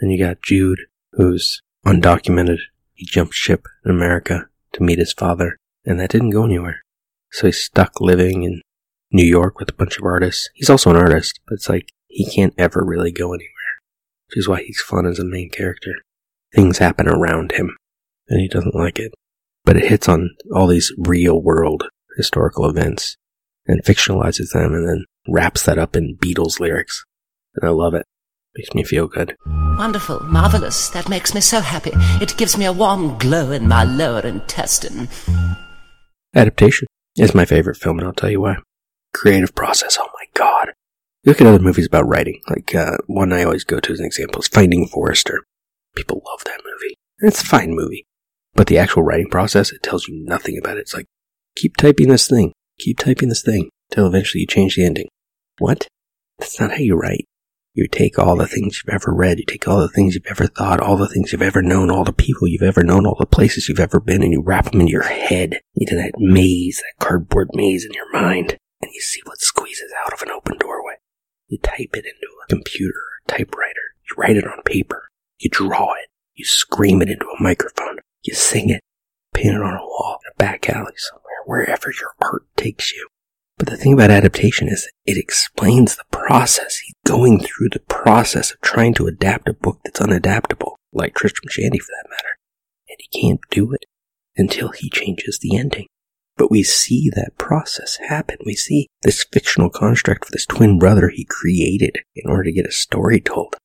And 0.00 0.12
you 0.12 0.18
got 0.18 0.42
Jude, 0.42 0.80
who's 1.12 1.62
undocumented. 1.86 2.58
He 2.94 3.06
jumped 3.06 3.34
ship 3.34 3.66
in 3.84 3.90
America 3.90 4.48
to 4.72 4.82
meet 4.82 4.98
his 4.98 5.12
father, 5.12 5.56
and 5.84 5.98
that 5.98 6.10
didn't 6.10 6.30
go 6.30 6.44
anywhere. 6.44 6.82
So 7.30 7.46
he's 7.46 7.62
stuck 7.62 8.00
living 8.00 8.42
in 8.42 8.62
New 9.10 9.24
York 9.24 9.58
with 9.58 9.70
a 9.70 9.74
bunch 9.74 9.98
of 9.98 10.04
artists. 10.04 10.48
He's 10.54 10.70
also 10.70 10.90
an 10.90 10.96
artist, 10.96 11.40
but 11.46 11.54
it's 11.54 11.68
like 11.68 11.90
he 12.08 12.24
can't 12.30 12.54
ever 12.58 12.84
really 12.84 13.12
go 13.12 13.32
anywhere, 13.32 13.48
which 14.28 14.38
is 14.38 14.48
why 14.48 14.62
he's 14.62 14.80
fun 14.80 15.06
as 15.06 15.18
a 15.18 15.24
main 15.24 15.50
character. 15.50 15.94
Things 16.54 16.78
happen 16.78 17.08
around 17.08 17.52
him, 17.52 17.76
and 18.32 18.40
he 18.40 18.48
doesn't 18.48 18.74
like 18.74 18.98
it 18.98 19.12
but 19.64 19.76
it 19.76 19.88
hits 19.88 20.08
on 20.08 20.30
all 20.54 20.66
these 20.66 20.92
real 20.98 21.40
world 21.40 21.84
historical 22.16 22.68
events 22.68 23.16
and 23.66 23.82
fictionalizes 23.84 24.52
them 24.52 24.74
and 24.74 24.88
then 24.88 25.04
wraps 25.28 25.62
that 25.64 25.78
up 25.78 25.94
in 25.96 26.16
Beatles 26.16 26.58
lyrics. 26.58 27.04
And 27.54 27.68
I 27.68 27.72
love 27.72 27.94
it. 27.94 28.06
Makes 28.56 28.74
me 28.74 28.84
feel 28.84 29.06
good. 29.06 29.34
Wonderful, 29.46 30.20
marvelous. 30.24 30.90
That 30.90 31.08
makes 31.08 31.34
me 31.34 31.40
so 31.40 31.60
happy. 31.60 31.92
It 32.20 32.36
gives 32.36 32.58
me 32.58 32.66
a 32.66 32.72
warm 32.72 33.16
glow 33.18 33.50
in 33.50 33.66
my 33.66 33.84
lower 33.84 34.20
intestine. 34.20 35.08
Adaptation 36.34 36.86
is 37.16 37.34
my 37.34 37.46
favorite 37.46 37.78
film, 37.78 37.98
and 37.98 38.06
I'll 38.06 38.12
tell 38.12 38.30
you 38.30 38.42
why. 38.42 38.56
Creative 39.14 39.54
process, 39.54 39.96
oh 39.98 40.08
my 40.14 40.24
god. 40.34 40.72
look 41.24 41.40
at 41.40 41.46
other 41.46 41.62
movies 41.62 41.86
about 41.86 42.08
writing, 42.08 42.40
like 42.50 42.74
uh, 42.74 42.98
one 43.06 43.32
I 43.32 43.44
always 43.44 43.64
go 43.64 43.80
to 43.80 43.92
as 43.92 44.00
an 44.00 44.06
example 44.06 44.40
is 44.40 44.48
Finding 44.48 44.86
Forrester. 44.86 45.44
People 45.94 46.22
love 46.26 46.42
that 46.44 46.60
movie. 46.64 46.94
It's 47.20 47.42
a 47.42 47.46
fine 47.46 47.74
movie. 47.74 48.06
But 48.54 48.66
the 48.66 48.78
actual 48.78 49.02
writing 49.02 49.30
process, 49.30 49.72
it 49.72 49.82
tells 49.82 50.08
you 50.08 50.24
nothing 50.24 50.58
about 50.58 50.76
it. 50.76 50.80
It's 50.80 50.94
like, 50.94 51.06
keep 51.56 51.76
typing 51.76 52.08
this 52.08 52.28
thing, 52.28 52.52
keep 52.78 52.98
typing 52.98 53.28
this 53.28 53.42
thing, 53.42 53.70
till 53.90 54.06
eventually 54.06 54.42
you 54.42 54.46
change 54.46 54.76
the 54.76 54.84
ending. 54.84 55.08
What? 55.58 55.88
That's 56.38 56.60
not 56.60 56.72
how 56.72 56.78
you 56.78 56.96
write. 56.96 57.26
You 57.74 57.88
take 57.88 58.18
all 58.18 58.36
the 58.36 58.46
things 58.46 58.82
you've 58.84 58.94
ever 58.94 59.14
read, 59.14 59.38
you 59.38 59.46
take 59.46 59.66
all 59.66 59.80
the 59.80 59.88
things 59.88 60.14
you've 60.14 60.26
ever 60.26 60.46
thought, 60.46 60.80
all 60.80 60.98
the 60.98 61.08
things 61.08 61.32
you've 61.32 61.40
ever 61.40 61.62
known, 61.62 61.90
all 61.90 62.04
the 62.04 62.12
people 62.12 62.46
you've 62.46 62.60
ever 62.60 62.82
known, 62.82 63.06
all 63.06 63.16
the 63.18 63.24
places 63.24 63.66
you've 63.66 63.80
ever 63.80 63.98
been, 63.98 64.22
and 64.22 64.32
you 64.32 64.42
wrap 64.42 64.70
them 64.70 64.82
in 64.82 64.88
your 64.88 65.04
head, 65.04 65.58
into 65.74 65.94
that 65.94 66.12
maze, 66.18 66.82
that 66.82 67.02
cardboard 67.02 67.48
maze 67.54 67.86
in 67.86 67.92
your 67.94 68.12
mind, 68.12 68.58
and 68.82 68.90
you 68.92 69.00
see 69.00 69.22
what 69.24 69.40
squeezes 69.40 69.90
out 70.04 70.12
of 70.12 70.20
an 70.20 70.30
open 70.30 70.58
doorway. 70.58 70.96
You 71.48 71.58
type 71.62 71.94
it 71.94 72.04
into 72.04 72.28
a 72.44 72.48
computer, 72.48 73.00
a 73.26 73.32
typewriter, 73.32 73.94
you 74.02 74.16
write 74.18 74.36
it 74.36 74.46
on 74.46 74.62
paper, 74.64 75.08
you 75.38 75.48
draw 75.48 75.94
it, 75.94 76.08
you 76.34 76.44
scream 76.44 77.00
it 77.00 77.08
into 77.08 77.24
a 77.24 77.42
microphone, 77.42 78.00
you 78.24 78.34
sing 78.34 78.70
it, 78.70 78.80
paint 79.34 79.54
it 79.54 79.62
on 79.62 79.74
a 79.74 79.84
wall 79.84 80.18
in 80.24 80.30
a 80.30 80.38
back 80.38 80.68
alley 80.68 80.92
somewhere, 80.96 81.42
wherever 81.46 81.90
your 81.90 82.14
art 82.20 82.44
takes 82.56 82.92
you. 82.92 83.08
But 83.58 83.68
the 83.68 83.76
thing 83.76 83.92
about 83.92 84.10
adaptation 84.10 84.68
is 84.68 84.90
it 85.06 85.16
explains 85.16 85.96
the 85.96 86.04
process. 86.10 86.78
He's 86.78 86.94
going 87.06 87.40
through 87.40 87.68
the 87.70 87.80
process 87.80 88.50
of 88.50 88.60
trying 88.60 88.94
to 88.94 89.06
adapt 89.06 89.48
a 89.48 89.52
book 89.52 89.80
that's 89.84 90.00
unadaptable, 90.00 90.74
like 90.92 91.14
Tristram 91.14 91.48
Shandy 91.48 91.78
for 91.78 91.92
that 92.02 92.10
matter. 92.10 92.38
And 92.88 92.96
he 92.98 93.20
can't 93.20 93.40
do 93.50 93.72
it 93.72 93.84
until 94.36 94.70
he 94.70 94.90
changes 94.90 95.38
the 95.40 95.56
ending. 95.56 95.86
But 96.36 96.50
we 96.50 96.62
see 96.62 97.10
that 97.10 97.38
process 97.38 97.98
happen. 98.08 98.38
We 98.44 98.54
see 98.54 98.88
this 99.02 99.24
fictional 99.32 99.70
construct 99.70 100.24
for 100.24 100.32
this 100.32 100.46
twin 100.46 100.78
brother 100.78 101.10
he 101.10 101.24
created 101.24 101.98
in 102.16 102.30
order 102.30 102.44
to 102.44 102.52
get 102.52 102.66
a 102.66 102.72
story 102.72 103.20
told. 103.20 103.56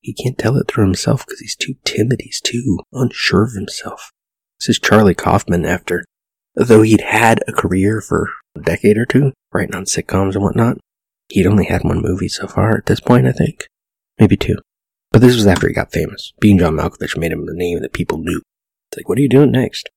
He 0.00 0.14
can't 0.14 0.38
tell 0.38 0.56
it 0.56 0.68
through 0.68 0.84
himself 0.84 1.26
because 1.26 1.40
he's 1.40 1.56
too 1.56 1.74
timid. 1.84 2.20
He's 2.22 2.40
too 2.40 2.78
unsure 2.92 3.44
of 3.44 3.52
himself. 3.54 4.12
This 4.60 4.70
is 4.70 4.78
Charlie 4.78 5.14
Kaufman 5.14 5.64
after, 5.64 6.04
though 6.54 6.82
he'd 6.82 7.00
had 7.02 7.42
a 7.46 7.52
career 7.52 8.00
for 8.00 8.28
a 8.56 8.60
decade 8.60 8.96
or 8.96 9.06
two, 9.06 9.32
writing 9.52 9.74
on 9.74 9.84
sitcoms 9.84 10.34
and 10.34 10.42
whatnot. 10.42 10.78
He'd 11.28 11.46
only 11.46 11.66
had 11.66 11.82
one 11.82 12.00
movie 12.02 12.28
so 12.28 12.46
far 12.46 12.76
at 12.76 12.86
this 12.86 13.00
point, 13.00 13.26
I 13.26 13.32
think. 13.32 13.66
Maybe 14.18 14.36
two. 14.36 14.56
But 15.12 15.20
this 15.20 15.34
was 15.34 15.46
after 15.46 15.68
he 15.68 15.74
got 15.74 15.92
famous. 15.92 16.32
Being 16.40 16.58
John 16.58 16.76
Malkovich 16.76 17.16
made 17.16 17.32
him 17.32 17.46
the 17.46 17.54
name 17.54 17.80
that 17.82 17.92
people 17.92 18.18
knew. 18.18 18.42
It's 18.90 18.98
like, 18.98 19.08
what 19.08 19.18
are 19.18 19.22
you 19.22 19.28
doing 19.28 19.50
next? 19.50 19.88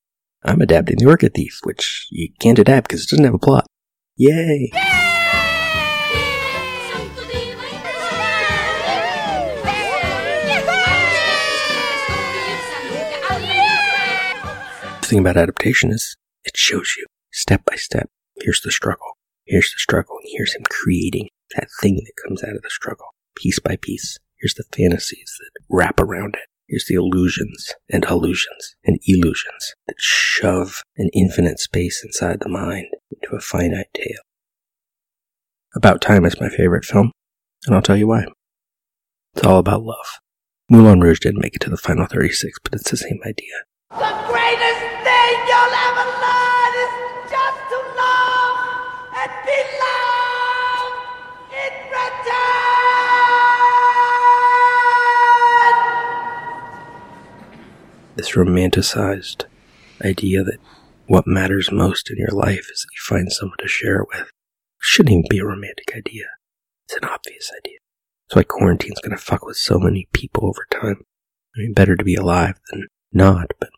I'm 0.44 0.62
adapting 0.62 0.98
The 0.98 1.06
Orchid 1.06 1.34
Thief, 1.34 1.60
which 1.64 2.08
you 2.10 2.30
can't 2.40 2.60
adapt 2.60 2.88
because 2.88 3.04
it 3.04 3.10
doesn't 3.10 3.26
have 3.26 3.34
a 3.34 3.40
plot. 3.40 3.66
Yay! 4.16 4.72
Thing 15.10 15.20
about 15.20 15.38
adaptation 15.38 15.92
is 15.92 16.16
it 16.44 16.56
shows 16.56 16.96
you 16.98 17.06
step 17.32 17.64
by 17.66 17.76
step. 17.76 18.10
Here's 18.42 18.62
the 18.62 18.72
struggle. 18.72 19.18
Here's 19.46 19.72
the 19.72 19.80
struggle, 19.80 20.18
and 20.22 20.30
here's 20.32 20.54
him 20.54 20.64
creating 20.70 21.30
that 21.56 21.68
thing 21.82 21.96
that 21.96 22.24
comes 22.24 22.44
out 22.44 22.56
of 22.56 22.62
the 22.62 22.70
struggle, 22.70 23.08
piece 23.36 23.60
by 23.60 23.78
piece. 23.82 24.18
Here's 24.40 24.54
the 24.54 24.64
fantasies 24.72 25.36
that 25.40 25.64
wrap 25.70 26.00
around 26.00 26.36
it. 26.36 26.48
Here's 26.68 26.86
the 26.86 26.94
illusions 26.94 27.74
and 27.92 28.06
illusions 28.06 28.76
and 28.86 29.00
illusions 29.08 29.74
that 29.88 29.96
shove 29.98 30.84
an 30.98 31.10
infinite 31.14 31.60
space 31.60 32.04
inside 32.06 32.42
the 32.42 32.50
mind 32.50 32.86
into 33.12 33.36
a 33.36 33.42
finite 33.42 33.92
tale. 33.96 34.22
About 35.76 36.00
Time 36.00 36.26
is 36.26 36.40
my 36.40 36.50
favorite 36.50 36.86
film, 36.86 37.12
and 37.66 37.76
I'll 37.76 37.82
tell 37.82 37.98
you 37.98 38.08
why. 38.08 38.26
It's 39.36 39.46
all 39.46 39.58
about 39.58 39.84
love. 39.84 40.20
Moulin 40.70 41.00
Rouge 41.00 41.20
didn't 41.20 41.42
make 41.42 41.56
it 41.56 41.62
to 41.62 41.72
the 41.72 41.78
final 41.78 42.06
36, 42.06 42.60
but 42.64 42.76
it's 42.76 42.92
the 42.92 42.98
same 42.98 43.20
idea. 43.26 43.54
The 43.90 44.26
greatest 44.30 44.79
This 58.20 58.34
romanticized 58.36 59.46
idea 60.04 60.44
that 60.44 60.60
what 61.08 61.26
matters 61.26 61.72
most 61.72 62.12
in 62.12 62.18
your 62.18 62.34
life 62.34 62.68
is 62.70 62.82
that 62.82 62.92
you 62.92 63.00
find 63.08 63.32
someone 63.32 63.58
to 63.60 63.68
share 63.70 64.02
it 64.02 64.10
with. 64.10 64.24
It 64.24 64.28
shouldn't 64.82 65.14
even 65.14 65.26
be 65.30 65.40
a 65.40 65.46
romantic 65.46 65.94
idea. 65.96 66.26
It's 66.86 66.98
an 66.98 67.06
obvious 67.06 67.50
idea. 67.58 67.78
That's 68.28 68.36
why 68.36 68.44
quarantine's 68.44 69.00
gonna 69.00 69.16
fuck 69.16 69.46
with 69.46 69.56
so 69.56 69.80
many 69.80 70.10
people 70.12 70.48
over 70.48 70.68
time. 70.70 71.06
I 71.56 71.60
mean, 71.60 71.72
better 71.72 71.96
to 71.96 72.04
be 72.04 72.16
alive 72.16 72.60
than 72.70 72.88
not, 73.14 73.54
but 73.58 73.70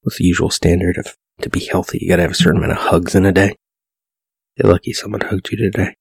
what's 0.00 0.18
the 0.18 0.24
usual 0.24 0.50
standard 0.50 0.98
of 0.98 1.14
to 1.42 1.48
be 1.48 1.64
healthy? 1.64 1.98
You 2.00 2.08
gotta 2.08 2.22
have 2.22 2.32
a 2.32 2.34
certain 2.34 2.56
amount 2.56 2.72
of 2.72 2.78
hugs 2.88 3.14
in 3.14 3.24
a 3.24 3.30
day. 3.30 3.54
You're 4.56 4.72
lucky 4.72 4.92
someone 4.92 5.20
hugged 5.20 5.52
you 5.52 5.56
today. 5.56 5.94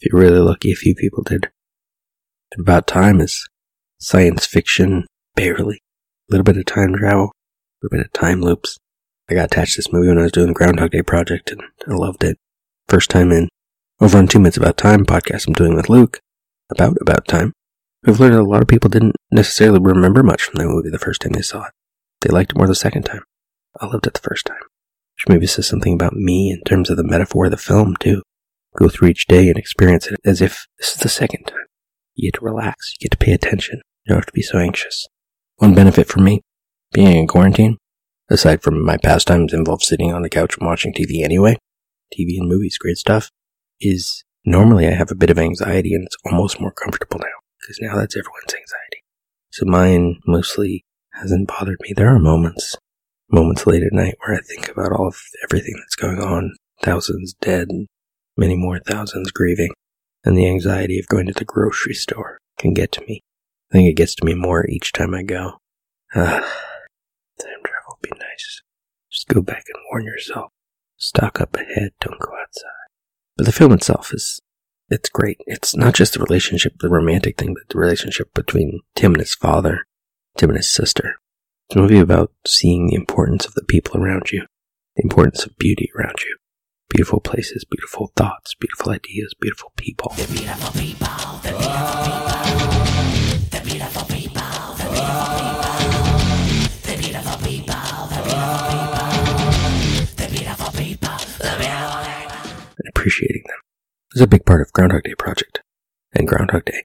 If 0.00 0.12
you're 0.12 0.20
really 0.20 0.40
lucky, 0.40 0.72
a 0.72 0.76
few 0.76 0.94
people 0.94 1.22
did. 1.22 1.48
About 2.58 2.86
time 2.86 3.22
is 3.22 3.48
science 3.98 4.44
fiction, 4.44 5.06
barely. 5.34 5.80
A 6.28 6.34
little 6.34 6.44
bit 6.44 6.58
of 6.58 6.66
time 6.66 6.94
travel, 6.94 7.32
a 7.80 7.86
little 7.86 7.98
bit 7.98 8.06
of 8.06 8.12
time 8.12 8.40
loops. 8.40 8.78
I 9.30 9.34
got 9.34 9.46
attached 9.46 9.74
to 9.74 9.78
this 9.78 9.92
movie 9.92 10.08
when 10.08 10.18
I 10.18 10.22
was 10.22 10.32
doing 10.32 10.48
the 10.48 10.54
Groundhog 10.54 10.90
Day 10.90 11.02
project, 11.02 11.50
and 11.50 11.62
I 11.86 11.94
loved 11.94 12.24
it. 12.24 12.38
First 12.88 13.10
time 13.10 13.30
in 13.30 13.48
over 14.00 14.18
on 14.18 14.26
Two 14.26 14.38
Minutes 14.38 14.56
About 14.56 14.76
Time 14.76 15.04
podcast 15.04 15.46
I'm 15.46 15.54
doing 15.54 15.74
with 15.74 15.88
Luke 15.88 16.20
about 16.70 16.96
About 17.00 17.26
Time. 17.26 17.52
We've 18.04 18.18
learned 18.18 18.34
that 18.34 18.40
a 18.40 18.44
lot 18.44 18.62
of 18.62 18.68
people 18.68 18.90
didn't 18.90 19.16
necessarily 19.30 19.80
remember 19.80 20.22
much 20.22 20.42
from 20.42 20.58
that 20.58 20.68
movie 20.68 20.90
the 20.90 20.98
first 20.98 21.20
time 21.20 21.32
they 21.32 21.42
saw 21.42 21.64
it. 21.64 21.72
They 22.20 22.30
liked 22.30 22.52
it 22.52 22.56
more 22.56 22.66
the 22.66 22.74
second 22.74 23.04
time. 23.04 23.22
I 23.80 23.86
loved 23.86 24.06
it 24.06 24.14
the 24.14 24.20
first 24.20 24.46
time. 24.46 24.62
Which 25.16 25.28
maybe 25.28 25.46
says 25.46 25.66
something 25.66 25.94
about 25.94 26.14
me 26.14 26.50
in 26.50 26.62
terms 26.62 26.90
of 26.90 26.96
the 26.96 27.04
metaphor 27.04 27.46
of 27.46 27.50
the 27.50 27.56
film, 27.56 27.96
too. 27.98 28.22
Go 28.76 28.88
through 28.88 29.08
each 29.08 29.26
day 29.26 29.48
and 29.48 29.56
experience 29.56 30.06
it 30.06 30.20
as 30.24 30.40
if 30.40 30.66
this 30.78 30.92
is 30.92 31.00
the 31.00 31.08
second 31.08 31.44
time. 31.44 31.66
You 32.14 32.30
get 32.30 32.38
to 32.38 32.44
relax, 32.44 32.94
you 32.94 33.08
get 33.08 33.18
to 33.18 33.24
pay 33.24 33.32
attention, 33.32 33.82
you 34.04 34.10
don't 34.10 34.18
have 34.18 34.26
to 34.26 34.32
be 34.32 34.42
so 34.42 34.58
anxious. 34.58 35.08
One 35.56 35.74
benefit 35.74 36.06
for 36.06 36.20
me, 36.20 36.42
being 36.92 37.16
in 37.16 37.26
quarantine, 37.26 37.76
aside 38.30 38.62
from 38.62 38.84
my 38.84 38.96
pastimes 38.96 39.52
involve 39.52 39.82
sitting 39.82 40.12
on 40.12 40.22
the 40.22 40.28
couch 40.28 40.56
and 40.58 40.66
watching 40.66 40.92
TV 40.92 41.22
anyway, 41.22 41.56
TV 42.12 42.38
and 42.38 42.48
movies, 42.48 42.78
great 42.78 42.96
stuff, 42.96 43.30
is 43.80 44.24
normally 44.44 44.86
I 44.86 44.92
have 44.92 45.10
a 45.10 45.16
bit 45.16 45.30
of 45.30 45.38
anxiety 45.38 45.94
and 45.94 46.04
it's 46.04 46.16
almost 46.24 46.60
more 46.60 46.72
comfortable 46.72 47.18
now 47.18 47.26
because 47.60 47.78
now 47.80 47.96
that's 47.96 48.16
everyone's 48.16 48.54
anxiety. 48.54 49.02
So 49.50 49.66
mine 49.66 50.20
mostly 50.26 50.84
hasn't 51.12 51.48
bothered 51.48 51.78
me. 51.80 51.92
There 51.94 52.14
are 52.14 52.18
moments, 52.18 52.76
moments 53.30 53.66
late 53.66 53.82
at 53.82 53.92
night 53.92 54.16
where 54.20 54.36
I 54.36 54.40
think 54.40 54.68
about 54.70 54.92
all 54.92 55.08
of 55.08 55.20
everything 55.44 55.74
that's 55.78 55.96
going 55.96 56.20
on, 56.20 56.54
thousands 56.82 57.34
dead, 57.40 57.68
many 58.36 58.56
more 58.56 58.78
thousands 58.78 59.30
grieving, 59.30 59.72
and 60.24 60.36
the 60.36 60.48
anxiety 60.48 60.98
of 60.98 61.08
going 61.08 61.26
to 61.26 61.32
the 61.32 61.44
grocery 61.44 61.94
store 61.94 62.38
can 62.58 62.72
get 62.72 62.92
to 62.92 63.00
me. 63.02 63.20
I 63.70 63.76
think 63.76 63.90
it 63.90 63.96
gets 63.96 64.14
to 64.16 64.24
me 64.24 64.34
more 64.34 64.66
each 64.66 64.92
time 64.92 65.14
I 65.14 65.22
go. 65.22 65.58
Ah. 66.14 66.68
Would 68.00 68.10
be 68.10 68.18
nice. 68.18 68.62
Just 69.10 69.28
go 69.28 69.40
back 69.42 69.64
and 69.72 69.82
warn 69.90 70.04
yourself. 70.04 70.52
Stock 70.96 71.40
up 71.40 71.54
ahead, 71.56 71.92
don't 72.00 72.18
go 72.18 72.32
outside. 72.40 72.88
But 73.36 73.46
the 73.46 73.52
film 73.52 73.72
itself 73.72 74.12
is, 74.12 74.40
it's 74.90 75.08
great. 75.08 75.40
It's 75.46 75.76
not 75.76 75.94
just 75.94 76.14
the 76.14 76.20
relationship, 76.20 76.74
the 76.80 76.88
romantic 76.88 77.36
thing, 77.38 77.54
but 77.54 77.68
the 77.68 77.78
relationship 77.78 78.32
between 78.34 78.80
Tim 78.94 79.12
and 79.12 79.20
his 79.20 79.34
father, 79.34 79.86
Tim 80.36 80.50
and 80.50 80.56
his 80.56 80.68
sister. 80.68 81.20
It's 81.68 81.76
a 81.76 81.80
movie 81.80 81.98
about 81.98 82.32
seeing 82.46 82.86
the 82.88 82.96
importance 82.96 83.46
of 83.46 83.54
the 83.54 83.64
people 83.64 84.00
around 84.00 84.32
you, 84.32 84.46
the 84.96 85.02
importance 85.02 85.44
of 85.44 85.56
beauty 85.58 85.90
around 85.96 86.16
you. 86.24 86.36
Beautiful 86.88 87.20
places, 87.20 87.64
beautiful 87.64 88.12
thoughts, 88.16 88.54
beautiful 88.54 88.92
ideas, 88.92 89.34
beautiful 89.38 89.72
people. 89.76 90.12
The 90.16 90.26
beautiful 90.26 90.72
people, 90.72 91.08
the 91.42 91.50
beautiful 91.50 92.04
people, 92.04 92.27
is 104.18 104.22
a 104.22 104.26
big 104.26 104.44
part 104.44 104.60
of 104.60 104.72
Groundhog 104.72 105.04
Day 105.04 105.14
Project. 105.16 105.60
And 106.12 106.26
Groundhog 106.26 106.64
Day 106.64 106.82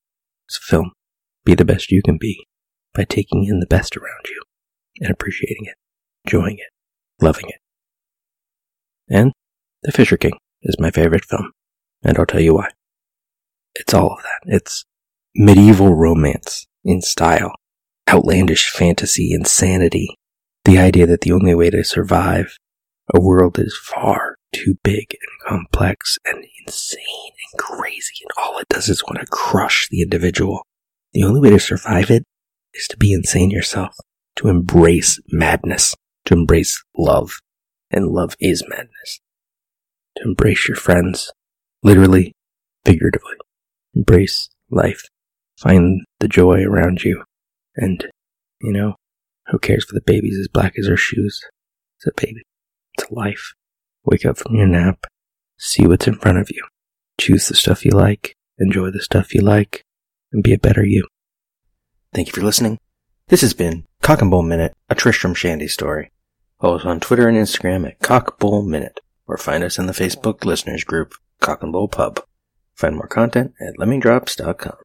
is 0.47 0.59
a 0.61 0.69
film. 0.69 0.91
Be 1.43 1.55
the 1.55 1.65
best 1.65 1.91
you 1.91 2.03
can 2.03 2.19
be 2.19 2.45
by 2.93 3.05
taking 3.05 3.45
in 3.45 3.59
the 3.59 3.65
best 3.65 3.97
around 3.97 4.27
you 4.29 4.39
and 4.99 5.09
appreciating 5.09 5.65
it, 5.65 5.73
enjoying 6.25 6.59
it, 6.59 6.69
loving 7.19 7.45
it. 7.47 7.59
And 9.09 9.31
The 9.81 9.91
Fisher 9.91 10.15
King 10.15 10.33
is 10.61 10.79
my 10.79 10.91
favorite 10.91 11.25
film, 11.25 11.53
and 12.03 12.19
I'll 12.19 12.27
tell 12.27 12.39
you 12.39 12.53
why. 12.53 12.69
It's 13.73 13.95
all 13.95 14.13
of 14.13 14.21
that. 14.21 14.41
It's 14.45 14.85
medieval 15.33 15.95
romance 15.95 16.67
in 16.83 17.01
style, 17.01 17.53
outlandish 18.07 18.69
fantasy, 18.69 19.33
insanity, 19.33 20.15
the 20.65 20.77
idea 20.77 21.07
that 21.07 21.21
the 21.21 21.31
only 21.31 21.55
way 21.55 21.71
to 21.71 21.83
survive 21.83 22.59
a 23.11 23.19
world 23.19 23.57
is 23.57 23.75
far 23.75 24.35
too 24.53 24.77
big 24.83 25.17
and 25.19 25.49
complex 25.49 26.17
and 26.25 26.45
insane 26.65 27.31
and 27.51 27.59
crazy, 27.59 28.13
and 28.21 28.31
all 28.37 28.59
it 28.59 28.69
does 28.69 28.87
is 28.89 29.03
want 29.03 29.19
to 29.19 29.25
crush 29.25 29.87
the 29.89 30.01
individual. 30.01 30.65
The 31.13 31.23
only 31.23 31.41
way 31.41 31.49
to 31.49 31.59
survive 31.59 32.09
it 32.09 32.23
is 32.73 32.87
to 32.87 32.97
be 32.97 33.13
insane 33.13 33.51
yourself, 33.51 33.95
to 34.37 34.47
embrace 34.47 35.19
madness, 35.29 35.95
to 36.25 36.33
embrace 36.33 36.83
love. 36.97 37.33
And 37.91 38.07
love 38.07 38.35
is 38.39 38.63
madness. 38.67 39.19
To 40.17 40.23
embrace 40.23 40.67
your 40.67 40.77
friends, 40.77 41.31
literally, 41.83 42.33
figuratively. 42.85 43.35
Embrace 43.93 44.49
life. 44.71 45.03
Find 45.59 46.01
the 46.19 46.27
joy 46.27 46.63
around 46.63 47.03
you. 47.03 47.23
And, 47.75 48.07
you 48.61 48.71
know, 48.71 48.95
who 49.47 49.59
cares 49.59 49.85
for 49.85 49.93
the 49.93 50.01
babies 50.01 50.39
as 50.39 50.47
black 50.47 50.73
as 50.79 50.89
our 50.89 50.97
shoes? 50.97 51.41
It's 51.97 52.07
a 52.07 52.21
baby. 52.21 52.41
It's 52.97 53.09
a 53.09 53.13
life. 53.13 53.53
Wake 54.05 54.25
up 54.25 54.37
from 54.37 54.55
your 54.55 54.67
nap. 54.67 55.05
See 55.57 55.87
what's 55.87 56.07
in 56.07 56.15
front 56.15 56.37
of 56.37 56.49
you. 56.49 56.63
Choose 57.19 57.47
the 57.47 57.55
stuff 57.55 57.85
you 57.85 57.91
like. 57.91 58.35
Enjoy 58.59 58.91
the 58.91 59.01
stuff 59.01 59.33
you 59.33 59.41
like. 59.41 59.83
And 60.31 60.43
be 60.43 60.53
a 60.53 60.59
better 60.59 60.85
you. 60.85 61.07
Thank 62.13 62.27
you 62.27 62.33
for 62.33 62.41
listening. 62.41 62.79
This 63.27 63.41
has 63.41 63.53
been 63.53 63.85
Cock 64.01 64.21
and 64.21 64.29
Bull 64.29 64.41
Minute, 64.41 64.73
a 64.89 64.95
Tristram 64.95 65.33
Shandy 65.33 65.67
story. 65.67 66.11
Follow 66.59 66.75
us 66.75 66.85
on 66.85 66.99
Twitter 66.99 67.27
and 67.27 67.37
Instagram 67.37 67.87
at 67.87 67.99
Cock 67.99 68.39
Bull 68.39 68.61
Minute, 68.61 68.99
or 69.27 69.37
find 69.37 69.63
us 69.63 69.79
in 69.79 69.85
the 69.85 69.93
Facebook 69.93 70.43
listeners 70.43 70.83
group, 70.83 71.13
Cock 71.39 71.63
and 71.63 71.71
Bull 71.71 71.87
Pub. 71.87 72.19
Find 72.75 72.95
more 72.95 73.07
content 73.07 73.53
at 73.61 73.77
lemmingdrops.com. 73.77 74.82